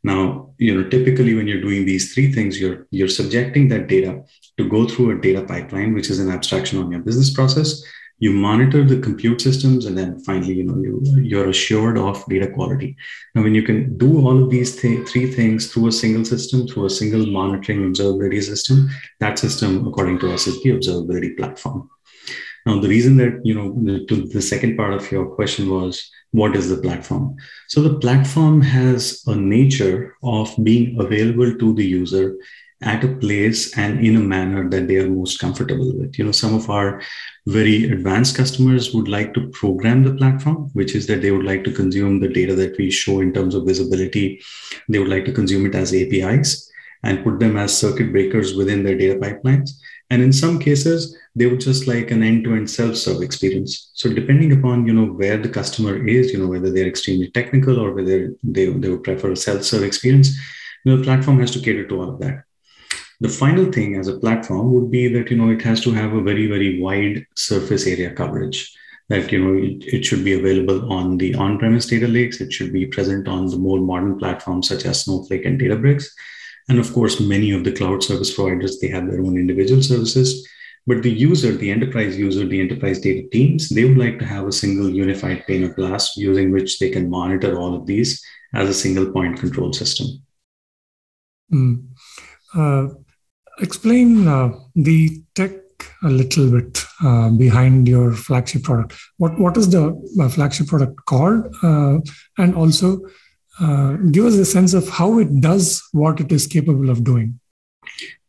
Now, 0.03 0.53
you 0.57 0.73
know, 0.73 0.89
typically 0.89 1.35
when 1.35 1.47
you're 1.47 1.61
doing 1.61 1.85
these 1.85 2.13
three 2.13 2.31
things, 2.31 2.59
you're 2.59 2.87
you're 2.89 3.09
subjecting 3.09 3.67
that 3.67 3.87
data 3.87 4.23
to 4.57 4.69
go 4.69 4.87
through 4.87 5.11
a 5.11 5.21
data 5.21 5.43
pipeline, 5.43 5.93
which 5.93 6.09
is 6.09 6.19
an 6.19 6.29
abstraction 6.29 6.79
on 6.79 6.91
your 6.91 7.01
business 7.01 7.29
process, 7.29 7.83
you 8.19 8.31
monitor 8.31 8.83
the 8.83 8.99
compute 8.99 9.41
systems 9.41 9.85
and 9.85 9.97
then 9.97 10.19
finally 10.19 10.53
you 10.53 10.63
know 10.63 10.77
you, 10.77 11.01
you're 11.21 11.49
assured 11.49 11.97
of 11.97 12.23
data 12.27 12.47
quality. 12.51 12.95
Now 13.33 13.43
when 13.43 13.55
you 13.55 13.63
can 13.63 13.97
do 13.97 14.25
all 14.25 14.43
of 14.43 14.49
these 14.49 14.75
th- 14.79 15.07
three 15.07 15.31
things 15.31 15.71
through 15.71 15.87
a 15.87 15.91
single 15.91 16.25
system 16.25 16.67
through 16.67 16.85
a 16.85 16.89
single 16.89 17.25
monitoring 17.25 17.81
observability 17.91 18.43
system 18.43 18.89
that 19.19 19.39
system 19.39 19.87
according 19.87 20.19
to 20.19 20.33
us 20.33 20.47
is 20.47 20.61
the 20.61 20.71
observability 20.71 21.37
platform. 21.37 21.89
Now 22.65 22.79
the 22.79 22.89
reason 22.89 23.17
that 23.17 23.39
you 23.43 23.55
know 23.55 23.73
the, 23.73 24.27
the 24.33 24.41
second 24.41 24.77
part 24.77 24.93
of 24.93 25.11
your 25.11 25.25
question 25.35 25.69
was 25.69 26.09
what 26.31 26.55
is 26.55 26.69
the 26.69 26.77
platform? 26.77 27.35
So 27.67 27.81
the 27.81 27.97
platform 27.97 28.61
has 28.61 29.23
a 29.25 29.35
nature 29.35 30.15
of 30.21 30.53
being 30.61 30.99
available 30.99 31.57
to 31.57 31.73
the 31.73 31.85
user 31.85 32.35
at 32.81 33.03
a 33.03 33.15
place 33.15 33.77
and 33.77 34.05
in 34.05 34.15
a 34.15 34.19
manner 34.19 34.69
that 34.69 34.87
they 34.87 34.95
are 34.97 35.09
most 35.09 35.39
comfortable 35.39 35.93
with. 35.97 36.17
You 36.17 36.25
know, 36.25 36.31
some 36.31 36.55
of 36.55 36.69
our 36.69 37.01
very 37.45 37.91
advanced 37.91 38.37
customers 38.37 38.93
would 38.93 39.09
like 39.09 39.33
to 39.33 39.49
program 39.49 40.03
the 40.03 40.13
platform, 40.13 40.69
which 40.73 40.95
is 40.95 41.05
that 41.07 41.21
they 41.21 41.31
would 41.31 41.45
like 41.45 41.63
to 41.65 41.73
consume 41.73 42.19
the 42.19 42.29
data 42.29 42.55
that 42.55 42.77
we 42.77 42.89
show 42.89 43.19
in 43.19 43.33
terms 43.33 43.53
of 43.53 43.65
visibility. 43.65 44.41
They 44.87 44.99
would 44.99 45.09
like 45.09 45.25
to 45.25 45.33
consume 45.33 45.65
it 45.65 45.75
as 45.75 45.93
APIs 45.93 46.71
and 47.03 47.23
put 47.23 47.39
them 47.39 47.57
as 47.57 47.77
circuit 47.77 48.11
breakers 48.11 48.55
within 48.55 48.83
their 48.83 48.97
data 48.97 49.19
pipelines. 49.19 49.71
And 50.09 50.21
in 50.21 50.33
some 50.33 50.57
cases, 50.57 51.17
they 51.35 51.45
would 51.45 51.59
just 51.59 51.87
like 51.87 52.11
an 52.11 52.23
end-to-end 52.23 52.69
self-serve 52.69 53.21
experience. 53.21 53.91
So 53.93 54.11
depending 54.11 54.51
upon 54.57 54.87
you 54.87 54.93
know 54.93 55.05
where 55.05 55.37
the 55.37 55.49
customer 55.49 56.05
is, 56.07 56.31
you 56.31 56.39
know 56.39 56.47
whether 56.47 56.71
they're 56.71 56.87
extremely 56.87 57.29
technical 57.31 57.79
or 57.79 57.93
whether 57.93 58.33
they, 58.43 58.67
they 58.67 58.89
would 58.89 59.03
prefer 59.03 59.31
a 59.31 59.35
self-serve 59.35 59.83
experience, 59.83 60.29
you 60.83 60.91
know, 60.91 60.97
the 60.97 61.03
platform 61.03 61.39
has 61.39 61.51
to 61.51 61.59
cater 61.59 61.87
to 61.87 62.01
all 62.01 62.09
of 62.09 62.19
that. 62.19 62.43
The 63.21 63.29
final 63.29 63.71
thing 63.71 63.95
as 63.95 64.07
a 64.07 64.17
platform 64.17 64.71
would 64.73 64.89
be 64.89 65.07
that 65.09 65.29
you 65.29 65.37
know 65.37 65.49
it 65.49 65.61
has 65.63 65.81
to 65.81 65.91
have 65.91 66.13
a 66.13 66.21
very 66.21 66.47
very 66.47 66.79
wide 66.79 67.25
surface 67.35 67.85
area 67.85 68.13
coverage. 68.13 68.73
That 69.09 69.31
you 69.31 69.43
know 69.43 69.61
it, 69.61 69.83
it 69.93 70.05
should 70.05 70.23
be 70.23 70.33
available 70.33 70.91
on 70.93 71.17
the 71.17 71.35
on-premise 71.35 71.87
data 71.87 72.07
lakes. 72.07 72.39
It 72.39 72.53
should 72.53 72.71
be 72.71 72.85
present 72.85 73.27
on 73.27 73.47
the 73.47 73.57
more 73.57 73.79
modern 73.79 74.17
platforms 74.17 74.69
such 74.69 74.85
as 74.85 75.03
Snowflake 75.03 75.45
and 75.45 75.59
Databricks, 75.59 76.05
and 76.69 76.79
of 76.79 76.93
course 76.93 77.19
many 77.19 77.51
of 77.51 77.63
the 77.63 77.73
cloud 77.73 78.03
service 78.03 78.33
providers 78.33 78.79
they 78.79 78.87
have 78.87 79.07
their 79.07 79.21
own 79.21 79.37
individual 79.37 79.81
services. 79.81 80.47
But 80.87 81.03
the 81.03 81.11
user, 81.11 81.51
the 81.51 81.69
enterprise 81.69 82.17
user, 82.17 82.47
the 82.47 82.61
enterprise 82.61 82.99
data 82.99 83.27
teams, 83.29 83.69
they 83.69 83.83
would 83.83 83.97
like 83.97 84.17
to 84.19 84.25
have 84.25 84.47
a 84.47 84.51
single 84.51 84.89
unified 84.89 85.45
pane 85.45 85.63
of 85.63 85.75
glass 85.75 86.15
using 86.17 86.51
which 86.51 86.79
they 86.79 86.89
can 86.89 87.09
monitor 87.09 87.59
all 87.59 87.75
of 87.75 87.85
these 87.85 88.23
as 88.53 88.69
a 88.69 88.73
single 88.73 89.11
point 89.11 89.39
control 89.39 89.73
system. 89.73 90.07
Mm. 91.53 91.87
Uh, 92.55 92.87
explain 93.61 94.27
uh, 94.27 94.51
the 94.75 95.21
tech 95.35 95.51
a 96.03 96.09
little 96.09 96.49
bit 96.51 96.83
uh, 97.03 97.29
behind 97.29 97.87
your 97.87 98.13
flagship 98.13 98.63
product. 98.63 98.95
What 99.17 99.39
what 99.39 99.57
is 99.57 99.69
the 99.69 99.83
uh, 100.19 100.29
flagship 100.29 100.67
product 100.67 101.05
called, 101.05 101.53
uh, 101.63 101.99
and 102.37 102.55
also 102.55 103.01
uh, 103.59 103.93
give 104.11 104.25
us 104.25 104.35
a 104.35 104.45
sense 104.45 104.73
of 104.73 104.89
how 104.89 105.19
it 105.19 105.41
does 105.41 105.81
what 105.91 106.19
it 106.19 106.31
is 106.31 106.47
capable 106.47 106.89
of 106.89 107.03
doing. 107.03 107.39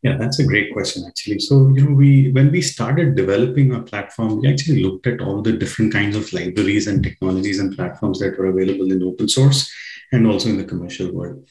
Yeah, 0.03 0.17
that's 0.17 0.39
a 0.39 0.45
great 0.45 0.73
question 0.73 1.03
actually. 1.07 1.39
So 1.39 1.69
you 1.75 1.85
know, 1.85 1.95
we 1.95 2.31
when 2.31 2.51
we 2.51 2.61
started 2.61 3.15
developing 3.15 3.73
our 3.73 3.83
platform, 3.83 4.41
we 4.41 4.51
actually 4.51 4.83
looked 4.83 5.07
at 5.07 5.21
all 5.21 5.41
the 5.41 5.53
different 5.53 5.93
kinds 5.93 6.15
of 6.15 6.31
libraries 6.33 6.87
and 6.87 7.03
technologies 7.03 7.59
and 7.59 7.75
platforms 7.75 8.19
that 8.19 8.37
were 8.37 8.47
available 8.47 8.91
in 8.91 9.03
open 9.03 9.29
source 9.29 9.71
and 10.11 10.27
also 10.27 10.49
in 10.49 10.57
the 10.57 10.65
commercial 10.65 11.11
world 11.13 11.45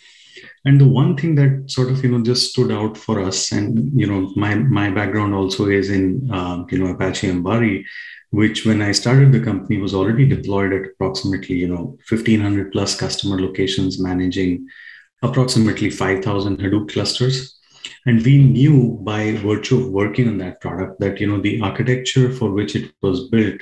and 0.64 0.80
the 0.80 0.88
one 0.88 1.16
thing 1.16 1.34
that 1.36 1.70
sort 1.70 1.90
of 1.90 2.02
you 2.04 2.10
know 2.10 2.22
just 2.22 2.50
stood 2.50 2.70
out 2.70 2.96
for 2.96 3.20
us 3.20 3.52
and 3.52 3.90
you 3.98 4.06
know 4.06 4.32
my 4.36 4.54
my 4.54 4.90
background 4.90 5.34
also 5.34 5.66
is 5.66 5.90
in 5.90 6.30
uh, 6.32 6.64
you 6.70 6.78
know 6.78 6.90
apache 6.92 7.28
ambari 7.28 7.84
which 8.30 8.64
when 8.66 8.82
i 8.82 8.92
started 8.92 9.32
the 9.32 9.40
company 9.40 9.78
was 9.78 9.94
already 9.94 10.26
deployed 10.26 10.72
at 10.72 10.90
approximately 10.90 11.56
you 11.56 11.68
know 11.68 11.96
1500 12.08 12.72
plus 12.72 12.98
customer 12.98 13.40
locations 13.40 14.00
managing 14.00 14.66
approximately 15.22 15.90
5000 15.90 16.58
hadoop 16.58 16.90
clusters 16.92 17.58
and 18.06 18.24
we 18.24 18.38
knew 18.38 18.98
by 19.02 19.32
virtue 19.36 19.80
of 19.80 19.90
working 19.90 20.28
on 20.28 20.38
that 20.38 20.60
product 20.60 21.00
that 21.00 21.20
you 21.20 21.26
know 21.26 21.40
the 21.40 21.60
architecture 21.62 22.30
for 22.30 22.50
which 22.50 22.76
it 22.76 22.92
was 23.02 23.28
built 23.28 23.60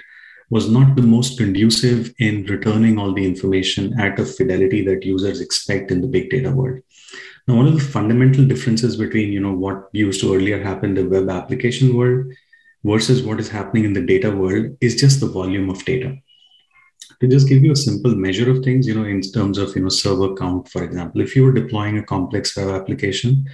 was 0.50 0.70
not 0.70 0.96
the 0.96 1.02
most 1.02 1.36
conducive 1.36 2.12
in 2.18 2.44
returning 2.46 2.98
all 2.98 3.12
the 3.12 3.24
information 3.24 3.98
at 4.00 4.18
a 4.18 4.24
fidelity 4.24 4.82
that 4.84 5.04
users 5.04 5.40
expect 5.40 5.90
in 5.90 6.00
the 6.00 6.06
big 6.06 6.30
data 6.30 6.50
world. 6.50 6.80
Now, 7.48 7.54
one 7.54 7.66
of 7.66 7.72
the 7.72 7.80
fundamental 7.80 8.44
differences 8.44 8.96
between 8.96 9.32
you 9.32 9.40
know 9.40 9.54
what 9.54 9.88
used 9.92 10.20
to 10.20 10.34
earlier 10.34 10.62
happen 10.62 10.90
in 10.90 10.94
the 10.96 11.08
web 11.08 11.30
application 11.30 11.96
world 11.96 12.30
versus 12.84 13.22
what 13.22 13.40
is 13.40 13.48
happening 13.48 13.86
in 13.86 13.94
the 13.94 14.04
data 14.04 14.30
world 14.30 14.76
is 14.82 15.00
just 15.00 15.20
the 15.20 15.28
volume 15.28 15.70
of 15.70 15.82
data. 15.86 16.14
To 17.22 17.26
just 17.26 17.48
give 17.48 17.64
you 17.64 17.72
a 17.72 17.76
simple 17.76 18.14
measure 18.14 18.50
of 18.50 18.62
things, 18.62 18.86
you 18.86 18.94
know, 18.94 19.04
in 19.04 19.22
terms 19.22 19.56
of 19.56 19.74
you 19.74 19.82
know 19.82 19.88
server 19.88 20.34
count, 20.34 20.68
for 20.68 20.84
example, 20.84 21.22
if 21.22 21.34
you 21.34 21.42
were 21.42 21.52
deploying 21.52 21.96
a 21.96 22.02
complex 22.02 22.54
web 22.54 22.68
application, 22.68 23.46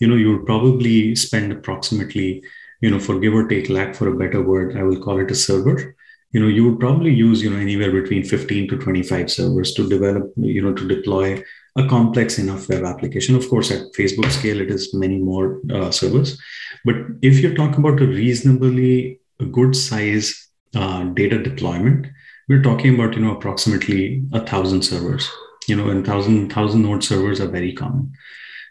you 0.00 0.08
know, 0.08 0.16
you 0.16 0.32
would 0.32 0.46
probably 0.46 1.14
spend 1.14 1.52
approximately, 1.52 2.42
you 2.80 2.90
know, 2.90 2.98
for 2.98 3.20
give 3.20 3.34
or 3.34 3.46
take 3.48 3.68
lack 3.68 3.94
for 3.94 4.08
a 4.08 4.16
better 4.16 4.40
word, 4.40 4.78
I 4.78 4.82
will 4.82 4.98
call 4.98 5.20
it 5.20 5.30
a 5.30 5.34
server 5.34 5.94
you 6.34 6.40
know 6.40 6.48
you 6.48 6.66
would 6.66 6.80
probably 6.80 7.12
use 7.12 7.42
you 7.42 7.50
know 7.50 7.58
anywhere 7.58 7.92
between 7.92 8.24
15 8.24 8.68
to 8.68 8.78
25 8.78 9.30
servers 9.30 9.74
to 9.74 9.86
develop 9.86 10.32
you 10.36 10.62
know 10.62 10.72
to 10.72 10.88
deploy 10.88 11.42
a 11.76 11.88
complex 11.88 12.38
enough 12.38 12.68
web 12.68 12.84
application. 12.84 13.34
Of 13.34 13.48
course 13.48 13.70
at 13.70 13.92
facebook 13.96 14.30
scale 14.30 14.60
it 14.60 14.70
is 14.70 14.92
many 14.94 15.18
more 15.18 15.60
uh, 15.70 15.90
servers. 15.90 16.38
But 16.84 16.96
if 17.22 17.38
you're 17.38 17.54
talking 17.54 17.78
about 17.78 18.00
a 18.00 18.06
reasonably 18.06 19.20
good 19.50 19.74
size 19.74 20.48
uh, 20.74 21.04
data 21.04 21.42
deployment 21.42 22.06
we're 22.48 22.62
talking 22.62 22.94
about 22.94 23.14
you 23.14 23.22
know 23.22 23.36
approximately 23.36 24.22
a 24.32 24.44
thousand 24.44 24.82
servers. 24.82 25.30
You 25.68 25.76
know 25.76 25.90
and 25.90 26.04
thousand 26.04 26.52
thousand 26.52 26.82
node 26.82 27.04
servers 27.04 27.40
are 27.40 27.48
very 27.48 27.72
common 27.72 28.12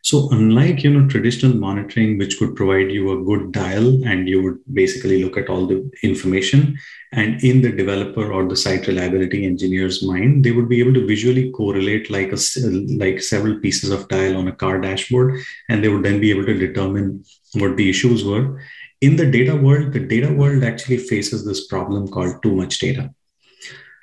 so 0.03 0.29
unlike 0.31 0.84
you 0.84 0.89
know 0.89 1.08
traditional 1.08 1.55
monitoring, 1.55 2.17
which 2.17 2.39
could 2.39 2.55
provide 2.55 2.91
you 2.91 3.12
a 3.12 3.24
good 3.24 3.51
dial 3.51 4.03
and 4.03 4.27
you 4.27 4.41
would 4.41 4.60
basically 4.74 5.24
look 5.24 5.38
at 5.38 5.50
all 5.50 5.67
the 5.67 5.89
information, 6.01 6.77
and 7.12 7.43
in 7.43 7.62
the 7.62 7.72
developer 7.72 8.31
or 8.31 8.48
the 8.48 8.55
site 8.55 8.88
reliability 8.88 9.46
engineer's 9.46 10.03
mind, 10.03 10.43
they 10.43 10.51
would 10.51 10.67
be 10.67 10.79
able 10.79 10.93
to 10.96 11.05
visually 11.05 11.51
correlate 11.51 12.10
like 12.10 12.34
a 12.34 12.39
like 12.98 13.22
several 13.22 13.60
pieces 13.60 13.91
of 13.91 14.08
dial 14.08 14.38
on 14.38 14.48
a 14.48 14.55
car 14.55 14.81
dashboard, 14.81 15.39
and 15.70 15.84
they 15.84 15.89
would 15.89 16.03
then 16.03 16.20
be 16.20 16.31
able 16.31 16.46
to 16.46 16.58
determine 16.58 17.24
what 17.53 17.77
the 17.77 17.89
issues 17.89 18.25
were. 18.25 18.60
In 19.01 19.15
the 19.15 19.29
data 19.29 19.55
world, 19.55 19.93
the 19.93 20.00
data 20.00 20.31
world 20.31 20.63
actually 20.63 20.98
faces 20.98 21.46
this 21.46 21.67
problem 21.67 22.08
called 22.08 22.41
too 22.41 22.55
much 22.55 22.79
data 22.79 23.13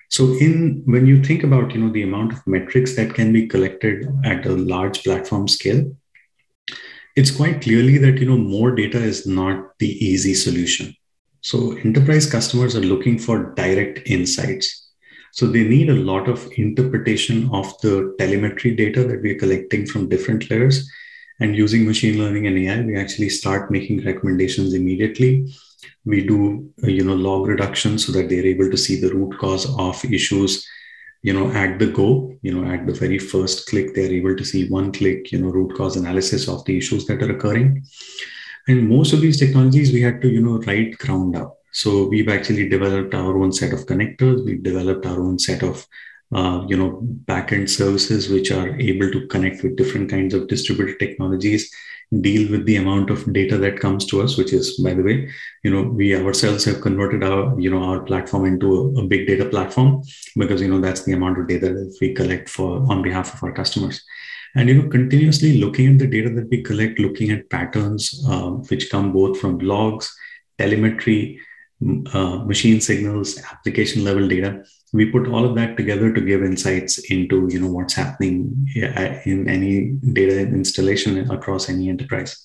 so 0.09 0.33
in 0.39 0.83
when 0.87 1.07
you 1.07 1.23
think 1.23 1.45
about 1.45 1.75
you 1.75 1.81
know 1.81 1.93
the 1.93 2.03
amount 2.03 2.33
of 2.33 2.47
metrics 2.47 2.97
that 2.97 3.15
can 3.15 3.33
be 3.33 3.47
collected 3.47 4.07
at 4.25 4.47
a 4.47 4.57
large 4.57 5.03
platform 5.03 5.47
scale, 5.49 5.95
it's 7.15 7.31
quite 7.31 7.61
clearly 7.61 7.99
that 7.99 8.19
you 8.19 8.27
know 8.27 8.39
more 8.39 8.75
data 8.75 8.99
is 8.99 9.27
not 9.27 9.79
the 9.79 9.91
easy 10.05 10.35
solution. 10.35 10.95
So 11.43 11.73
enterprise 11.85 12.29
customers 12.31 12.75
are 12.75 12.81
looking 12.81 13.19
for 13.19 13.55
direct 13.55 14.01
insights. 14.07 14.87
So 15.33 15.47
they 15.47 15.63
need 15.63 15.91
a 15.91 15.95
lot 15.95 16.29
of 16.29 16.49
interpretation 16.57 17.51
of 17.53 17.79
the 17.81 18.15
telemetry 18.19 18.75
data 18.75 19.05
that 19.05 19.23
we're 19.23 19.39
collecting 19.39 19.87
from 19.87 20.09
different 20.09 20.51
layers. 20.51 20.91
And 21.39 21.55
using 21.55 21.87
machine 21.87 22.19
learning 22.19 22.49
and 22.49 22.59
AI, 22.59 22.81
we 22.81 22.97
actually 22.97 23.29
start 23.29 23.71
making 23.71 24.05
recommendations 24.05 24.75
immediately 24.75 25.47
we 26.09 26.25
do 26.27 26.39
you 26.97 27.05
know 27.05 27.15
log 27.15 27.47
reduction 27.47 27.99
so 27.99 28.13
that 28.13 28.29
they're 28.29 28.51
able 28.55 28.71
to 28.71 28.83
see 28.85 29.01
the 29.01 29.13
root 29.15 29.39
cause 29.39 29.65
of 29.87 30.03
issues 30.19 30.67
you 31.23 31.33
know 31.33 31.51
at 31.63 31.79
the 31.79 31.89
go 31.99 32.09
you 32.43 32.53
know 32.55 32.65
at 32.73 32.87
the 32.87 32.93
very 32.93 33.19
first 33.19 33.67
click 33.69 33.95
they're 33.95 34.17
able 34.21 34.37
to 34.37 34.45
see 34.45 34.69
one 34.69 34.91
click 34.93 35.33
you 35.33 35.41
know 35.41 35.51
root 35.59 35.77
cause 35.77 35.97
analysis 35.97 36.49
of 36.49 36.65
the 36.65 36.77
issues 36.77 37.07
that 37.07 37.23
are 37.23 37.33
occurring. 37.33 37.85
And 38.69 38.89
most 38.89 39.15
of 39.15 39.23
these 39.23 39.39
technologies 39.39 39.93
we 39.93 40.03
had 40.03 40.21
to 40.23 40.29
you 40.29 40.43
know 40.43 40.59
write 40.67 40.99
ground 40.99 41.37
up. 41.37 41.55
So 41.73 42.07
we've 42.09 42.29
actually 42.29 42.69
developed 42.69 43.15
our 43.15 43.37
own 43.39 43.53
set 43.53 43.73
of 43.73 43.87
connectors. 43.87 44.45
We've 44.45 44.63
developed 44.63 45.07
our 45.07 45.21
own 45.21 45.39
set 45.39 45.63
of 45.63 45.87
uh, 46.35 46.65
you 46.69 46.77
know 46.77 46.91
backend 47.25 47.69
services 47.69 48.29
which 48.29 48.51
are 48.53 48.79
able 48.79 49.11
to 49.11 49.27
connect 49.27 49.63
with 49.63 49.77
different 49.77 50.11
kinds 50.11 50.35
of 50.35 50.49
distributed 50.49 50.99
technologies 50.99 51.71
deal 52.23 52.51
with 52.51 52.65
the 52.65 52.77
amount 52.77 53.11
of 53.11 53.31
data 53.35 53.59
that 53.59 53.79
comes 53.79 54.07
to 54.07 54.23
us 54.23 54.39
which 54.39 54.53
is 54.55 54.79
by 54.79 54.95
the 54.95 55.03
way 55.03 55.29
you 55.63 55.71
know 55.71 55.83
we 55.83 56.17
ourselves 56.17 56.65
have 56.65 56.81
converted 56.81 57.23
our 57.23 57.59
you 57.61 57.71
know 57.71 57.83
our 57.83 58.01
platform 58.01 58.47
into 58.47 58.75
a, 58.75 59.03
a, 59.03 59.07
big 59.07 59.27
data 59.27 59.45
platform 59.45 60.03
because 60.37 60.63
you 60.63 60.69
know 60.69 60.81
that's 60.81 61.05
the 61.05 61.13
amount 61.13 61.39
of 61.39 61.47
data 61.47 61.69
that 61.71 61.95
we 62.01 62.15
collect 62.15 62.49
for 62.49 62.91
on 62.91 63.03
behalf 63.03 63.35
of 63.35 63.43
our 63.43 63.53
customers. 63.53 64.03
And 64.55 64.71
you 64.71 64.81
know 64.81 64.89
continuously 64.89 65.59
looking 65.59 65.93
at 65.93 65.99
the 65.99 66.07
data 66.07 66.31
that 66.31 66.49
we 66.49 66.63
collect 66.63 66.99
looking 66.99 67.31
at 67.31 67.51
patterns 67.51 68.25
uh, 68.27 68.51
which 68.71 68.91
come 68.91 69.13
both 69.13 69.39
from 69.39 69.59
logs 69.59 70.11
telemetry 70.57 71.39
uh, 72.15 72.39
machine 72.39 72.81
signals 72.81 73.39
application 73.53 74.03
level 74.03 74.27
data 74.27 74.65
we 74.93 75.11
put 75.11 75.29
all 75.29 75.45
of 75.45 75.55
that 75.55 75.77
together 75.77 76.13
to 76.13 76.21
give 76.21 76.43
insights 76.43 76.99
into 77.11 77.49
you 77.51 77.61
know 77.61 77.71
what's 77.71 77.95
happening 77.95 78.67
in 78.75 79.49
any 79.49 79.93
data 80.13 80.41
installation 80.41 81.31
across 81.31 81.69
any 81.69 81.89
enterprise. 81.89 82.45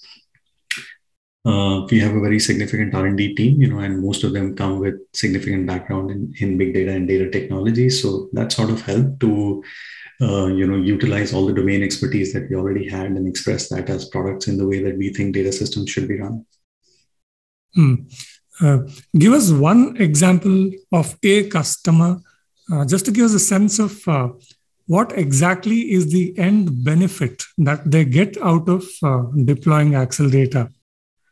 Uh, 1.46 1.86
we 1.92 2.00
have 2.00 2.16
a 2.16 2.22
very 2.22 2.40
significant 2.40 2.96
r&d 2.96 3.36
team 3.36 3.62
you 3.62 3.70
know 3.70 3.80
and 3.80 4.02
most 4.02 4.24
of 4.24 4.32
them 4.32 4.56
come 4.56 4.80
with 4.80 4.96
significant 5.14 5.68
background 5.68 6.10
in, 6.10 6.34
in 6.40 6.58
big 6.58 6.74
data 6.74 6.92
and 6.92 7.08
data 7.08 7.30
technology. 7.30 7.90
So 7.90 8.30
that 8.34 8.52
sort 8.52 8.70
of 8.70 8.82
helped 8.82 9.20
to 9.22 9.64
uh, 10.22 10.48
you 10.48 10.68
know 10.68 10.78
utilize 10.78 11.34
all 11.34 11.46
the 11.46 11.54
domain 11.54 11.84
expertise 11.84 12.34
that 12.34 12.50
we 12.50 12.56
already 12.56 12.88
had 12.88 13.08
and 13.08 13.28
express 13.28 13.70
that 13.70 13.90
as 13.90 14.10
products 14.10 14.48
in 14.48 14.58
the 14.58 14.68
way 14.68 14.82
that 14.82 14.98
we 14.98 15.10
think 15.14 15.34
data 15.34 15.52
systems 15.52 15.90
should 15.90 16.08
be 16.08 16.20
run. 16.20 16.46
Hmm. 17.76 17.96
uh, 18.62 18.80
give 19.18 19.34
us 19.34 19.52
one 19.52 19.98
example 19.98 20.70
of 20.92 21.18
a 21.24 21.50
customer 21.50 22.22
uh, 22.72 22.86
just 22.86 23.05
to 23.05 23.12
give 23.12 23.25
us 23.25 23.34
a 23.34 23.39
sense 23.39 23.79
of 23.79 24.08
uh, 24.08 24.29
what 24.88 25.17
exactly 25.17 25.91
is 25.91 26.12
the 26.12 26.38
end 26.38 26.84
benefit 26.84 27.43
that 27.58 27.89
they 27.89 28.05
get 28.05 28.38
out 28.41 28.67
of 28.67 28.86
uh, 29.01 29.24
deploying 29.46 29.91
Accel 29.91 30.32
Data? 30.32 30.70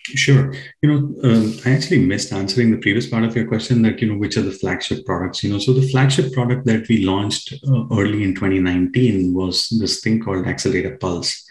Sure. 0.03 0.53
You 0.81 0.89
know, 0.89 1.29
um, 1.29 1.53
I 1.65 1.71
actually 1.71 1.99
missed 1.99 2.33
answering 2.33 2.71
the 2.71 2.77
previous 2.77 3.07
part 3.07 3.23
of 3.23 3.35
your 3.35 3.47
question 3.47 3.83
that, 3.83 4.01
you 4.01 4.11
know, 4.11 4.17
which 4.17 4.35
are 4.35 4.41
the 4.41 4.51
flagship 4.51 5.05
products? 5.05 5.43
You 5.43 5.51
know, 5.51 5.59
so 5.59 5.73
the 5.73 5.87
flagship 5.89 6.33
product 6.33 6.65
that 6.65 6.87
we 6.87 7.05
launched 7.05 7.53
uh, 7.53 7.85
early 7.91 8.23
in 8.23 8.33
2019 8.33 9.33
was 9.33 9.67
this 9.79 9.99
thing 9.99 10.19
called 10.19 10.45
Accel 10.45 10.71
Data 10.71 10.97
Pulse 10.99 11.47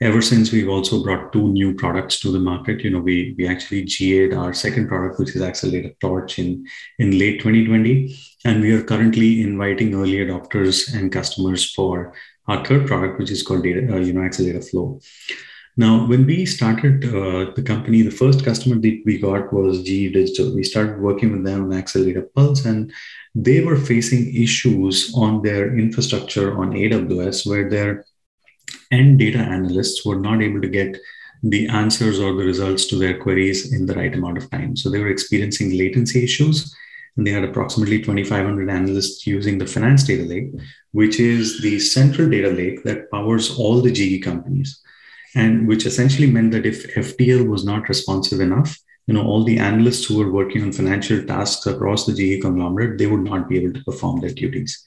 ever 0.00 0.22
since 0.22 0.50
we've 0.50 0.68
also 0.68 1.02
brought 1.02 1.30
two 1.32 1.48
new 1.48 1.74
products 1.74 2.18
to 2.20 2.32
the 2.32 2.38
market 2.38 2.80
you 2.82 2.90
know 2.90 3.00
we 3.00 3.34
we 3.36 3.46
actually 3.46 3.82
ga'd 3.82 4.32
our 4.32 4.54
second 4.54 4.88
product 4.88 5.18
which 5.18 5.34
is 5.36 5.42
Accel 5.42 5.70
Data 5.70 5.92
torch 6.00 6.38
in 6.38 6.66
in 6.98 7.18
late 7.18 7.40
2020 7.40 8.16
and 8.44 8.62
we 8.62 8.72
are 8.72 8.82
currently 8.82 9.42
inviting 9.42 9.94
early 9.94 10.18
adopters 10.24 10.94
and 10.94 11.12
customers 11.12 11.70
for 11.72 12.14
our 12.48 12.64
third 12.64 12.86
product 12.86 13.18
which 13.18 13.30
is 13.30 13.42
called 13.42 13.62
data 13.62 13.92
uh, 13.92 13.98
you 13.98 14.12
know 14.12 14.22
Accel 14.22 14.46
Data 14.46 14.62
flow. 14.62 15.00
Now 15.76 16.06
when 16.06 16.26
we 16.26 16.46
started 16.46 17.04
uh, 17.04 17.52
the 17.54 17.62
company 17.62 18.02
the 18.02 18.18
first 18.22 18.44
customer 18.44 18.76
that 18.80 19.02
we 19.04 19.18
got 19.18 19.52
was 19.52 19.82
ge 19.82 20.12
digital. 20.12 20.54
We 20.54 20.64
started 20.64 21.00
working 21.00 21.32
with 21.32 21.44
them 21.44 21.64
on 21.64 21.70
Accel 21.70 22.06
Data 22.06 22.22
pulse 22.34 22.64
and 22.64 22.92
they 23.34 23.62
were 23.62 23.76
facing 23.76 24.34
issues 24.34 25.12
on 25.14 25.42
their 25.42 25.78
infrastructure 25.78 26.58
on 26.58 26.72
aws 26.72 27.46
where 27.46 27.70
their 27.70 28.04
and 28.90 29.18
data 29.18 29.38
analysts 29.38 30.04
were 30.04 30.18
not 30.18 30.42
able 30.42 30.60
to 30.60 30.68
get 30.68 30.96
the 31.42 31.68
answers 31.68 32.20
or 32.20 32.34
the 32.34 32.44
results 32.44 32.86
to 32.86 32.96
their 32.96 33.18
queries 33.18 33.72
in 33.72 33.86
the 33.86 33.94
right 33.94 34.14
amount 34.14 34.38
of 34.38 34.50
time. 34.50 34.76
So 34.76 34.90
they 34.90 34.98
were 34.98 35.10
experiencing 35.10 35.76
latency 35.76 36.24
issues. 36.24 36.74
And 37.16 37.26
they 37.26 37.32
had 37.32 37.44
approximately 37.44 37.98
2,500 37.98 38.70
analysts 38.70 39.26
using 39.26 39.58
the 39.58 39.66
finance 39.66 40.04
data 40.04 40.22
lake, 40.22 40.52
which 40.92 41.18
is 41.18 41.60
the 41.60 41.80
central 41.80 42.28
data 42.30 42.50
lake 42.50 42.84
that 42.84 43.10
powers 43.10 43.58
all 43.58 43.80
the 43.80 43.90
GE 43.90 44.22
companies. 44.22 44.80
And 45.34 45.66
which 45.66 45.86
essentially 45.86 46.30
meant 46.30 46.52
that 46.52 46.66
if 46.66 46.94
FDL 46.94 47.48
was 47.48 47.64
not 47.64 47.88
responsive 47.88 48.40
enough, 48.40 48.78
you 49.06 49.14
know, 49.14 49.24
all 49.24 49.44
the 49.44 49.58
analysts 49.58 50.04
who 50.04 50.18
were 50.18 50.30
working 50.30 50.62
on 50.62 50.72
financial 50.72 51.22
tasks 51.24 51.66
across 51.66 52.06
the 52.06 52.12
GE 52.12 52.42
conglomerate, 52.42 52.98
they 52.98 53.06
would 53.06 53.24
not 53.24 53.48
be 53.48 53.58
able 53.58 53.72
to 53.72 53.84
perform 53.84 54.20
their 54.20 54.30
duties. 54.30 54.86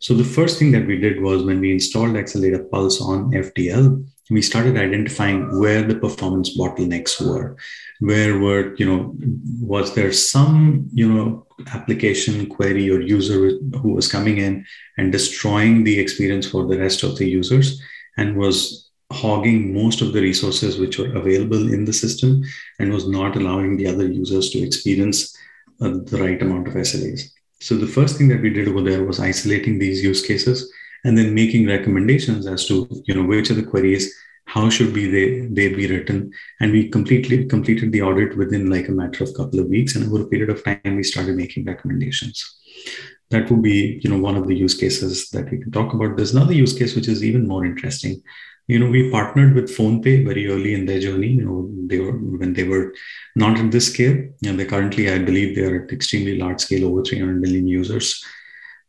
So 0.00 0.14
the 0.14 0.24
first 0.24 0.58
thing 0.58 0.72
that 0.72 0.86
we 0.86 0.96
did 0.96 1.20
was 1.20 1.42
when 1.42 1.60
we 1.60 1.72
installed 1.72 2.12
Accel 2.12 2.40
Data 2.40 2.64
Pulse 2.72 3.02
on 3.02 3.32
FDL, 3.32 4.02
we 4.30 4.40
started 4.40 4.78
identifying 4.78 5.60
where 5.60 5.82
the 5.82 5.96
performance 5.96 6.56
bottlenecks 6.56 7.20
were. 7.20 7.56
Where 7.98 8.38
were, 8.38 8.74
you 8.76 8.86
know, 8.86 9.14
was 9.60 9.94
there 9.94 10.10
some, 10.12 10.88
you 10.94 11.12
know, 11.12 11.46
application 11.74 12.46
query 12.46 12.88
or 12.88 13.00
user 13.02 13.58
who 13.82 13.92
was 13.92 14.10
coming 14.10 14.38
in 14.38 14.64
and 14.96 15.12
destroying 15.12 15.84
the 15.84 15.98
experience 15.98 16.48
for 16.48 16.66
the 16.66 16.78
rest 16.78 17.02
of 17.02 17.18
the 17.18 17.28
users 17.28 17.78
and 18.16 18.36
was 18.38 18.90
hogging 19.12 19.74
most 19.74 20.00
of 20.00 20.14
the 20.14 20.22
resources 20.22 20.78
which 20.78 20.98
were 20.98 21.14
available 21.14 21.74
in 21.74 21.84
the 21.84 21.92
system 21.92 22.42
and 22.78 22.92
was 22.92 23.06
not 23.06 23.36
allowing 23.36 23.76
the 23.76 23.86
other 23.86 24.06
users 24.06 24.48
to 24.50 24.60
experience 24.60 25.36
uh, 25.82 25.90
the 26.04 26.18
right 26.18 26.40
amount 26.40 26.68
of 26.68 26.74
SLAs. 26.74 27.32
So 27.60 27.76
the 27.76 27.86
first 27.86 28.16
thing 28.16 28.28
that 28.28 28.40
we 28.40 28.50
did 28.50 28.68
over 28.68 28.82
there 28.82 29.04
was 29.04 29.20
isolating 29.20 29.78
these 29.78 30.02
use 30.02 30.26
cases 30.26 30.72
and 31.04 31.16
then 31.16 31.34
making 31.34 31.66
recommendations 31.66 32.46
as 32.46 32.66
to 32.66 32.88
you 33.06 33.14
know 33.14 33.24
which 33.24 33.50
are 33.50 33.54
the 33.54 33.62
queries, 33.62 34.12
how 34.46 34.70
should 34.70 34.92
be 34.94 35.06
they 35.10 35.46
they 35.46 35.74
be 35.74 35.86
written, 35.86 36.32
and 36.60 36.72
we 36.72 36.88
completely 36.88 37.44
completed 37.46 37.92
the 37.92 38.02
audit 38.02 38.36
within 38.36 38.70
like 38.70 38.88
a 38.88 38.92
matter 38.92 39.24
of 39.24 39.34
couple 39.34 39.60
of 39.60 39.68
weeks, 39.68 39.94
and 39.94 40.06
over 40.06 40.22
a 40.22 40.28
period 40.28 40.50
of 40.50 40.64
time 40.64 40.96
we 40.96 41.02
started 41.02 41.36
making 41.36 41.66
recommendations. 41.66 42.56
That 43.30 43.50
would 43.50 43.62
be 43.62 44.00
you 44.02 44.10
know 44.10 44.18
one 44.18 44.36
of 44.36 44.48
the 44.48 44.56
use 44.56 44.74
cases 44.74 45.28
that 45.30 45.50
we 45.50 45.58
can 45.58 45.70
talk 45.70 45.92
about. 45.92 46.16
There's 46.16 46.34
another 46.34 46.54
use 46.54 46.76
case 46.76 46.96
which 46.96 47.08
is 47.08 47.22
even 47.22 47.46
more 47.46 47.64
interesting, 47.64 48.22
you 48.70 48.78
know 48.78 48.90
we 48.96 49.10
partnered 49.10 49.54
with 49.54 49.74
phonepe 49.76 50.24
very 50.30 50.44
early 50.52 50.72
in 50.78 50.86
their 50.86 51.00
journey 51.06 51.32
you 51.38 51.44
know 51.44 51.60
they 51.90 51.98
were 52.04 52.16
when 52.40 52.52
they 52.52 52.66
were 52.72 52.86
not 53.34 53.58
at 53.62 53.70
this 53.70 53.88
scale 53.92 54.16
and 54.46 54.58
they 54.58 54.66
currently 54.72 55.10
i 55.12 55.18
believe 55.18 55.54
they 55.54 55.66
are 55.68 55.82
at 55.82 55.92
extremely 55.96 56.36
large 56.38 56.60
scale 56.60 56.86
over 56.88 57.02
300 57.02 57.40
million 57.40 57.66
users. 57.66 58.24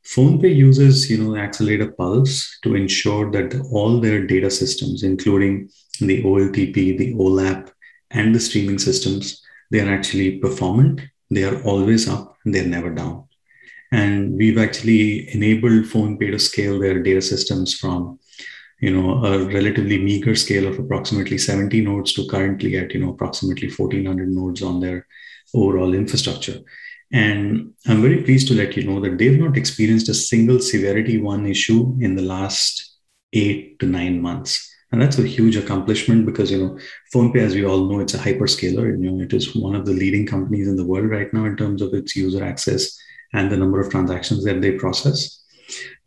Phonepe 0.04 0.50
uses 0.68 1.10
you 1.12 1.18
know 1.20 1.32
Accel 1.44 1.68
Data 1.68 1.88
pulse 1.98 2.58
to 2.64 2.76
ensure 2.76 3.32
that 3.32 3.54
all 3.72 4.00
their 4.00 4.26
data 4.26 4.50
systems 4.50 5.04
including 5.04 5.70
the 6.00 6.24
oltp 6.24 6.98
the 7.02 7.14
olap 7.26 7.72
and 8.10 8.34
the 8.34 8.40
streaming 8.40 8.80
systems 8.80 9.44
they 9.70 9.80
are 9.80 9.94
actually 9.98 10.40
performant 10.46 11.02
they 11.30 11.44
are 11.44 11.62
always 11.64 12.10
up 12.10 12.32
they're 12.46 12.66
never 12.66 12.90
down. 12.90 13.26
And 13.92 14.38
we've 14.38 14.58
actually 14.58 15.34
enabled 15.34 15.86
phonepe 15.88 16.32
to 16.32 16.40
scale 16.40 16.80
their 16.80 17.02
data 17.04 17.22
systems 17.22 17.74
from 17.74 18.20
you 18.82 18.92
know 18.92 19.24
a 19.24 19.46
relatively 19.46 19.98
meager 20.00 20.36
scale 20.36 20.68
of 20.68 20.80
approximately 20.80 21.38
70 21.38 21.82
nodes 21.82 22.14
to 22.14 22.28
currently 22.28 22.78
at 22.78 22.94
you 22.94 23.00
know 23.00 23.12
approximately 23.12 23.70
1400 23.70 24.28
nodes 24.30 24.62
on 24.62 24.80
their 24.80 25.08
overall 25.54 25.94
infrastructure. 25.94 26.60
And 27.14 27.74
i'm 27.88 28.02
very 28.02 28.24
pleased 28.24 28.48
to 28.48 28.56
let 28.56 28.76
you 28.76 28.84
know 28.84 29.00
that 29.02 29.18
they've 29.18 29.40
not 29.40 29.58
experienced 29.58 30.10
a 30.10 30.14
single 30.14 30.60
severity 30.60 31.18
one 31.20 31.46
issue 31.46 31.96
in 32.00 32.16
the 32.16 32.22
last 32.24 32.98
8 33.34 33.80
to 33.80 33.86
9 33.86 34.22
months. 34.22 34.68
And 34.92 35.02
that's 35.02 35.20
a 35.20 35.28
huge 35.28 35.56
accomplishment 35.56 36.26
because 36.26 36.52
you 36.52 36.60
know 36.60 36.80
phonepe 37.14 37.38
as 37.38 37.54
we 37.54 37.66
all 37.66 37.86
know 37.86 38.00
it's 38.00 38.16
a 38.16 38.18
hyperscaler. 38.26 38.86
And 38.94 39.04
you 39.04 39.12
know 39.12 39.24
it 39.24 39.34
is 39.34 39.56
one 39.56 39.76
of 39.76 39.86
the 39.86 39.94
leading 39.94 40.26
companies 40.26 40.68
in 40.68 40.76
the 40.76 40.86
world 40.86 41.10
right 41.10 41.32
now 41.34 41.46
in 41.46 41.56
terms 41.56 41.82
of 41.82 41.94
its 41.94 42.16
user 42.16 42.44
access 42.44 42.98
and 43.34 43.52
the 43.52 43.58
number 43.58 43.80
of 43.80 43.92
transactions 43.92 44.44
that 44.44 44.60
they 44.62 44.72
process 44.72 45.41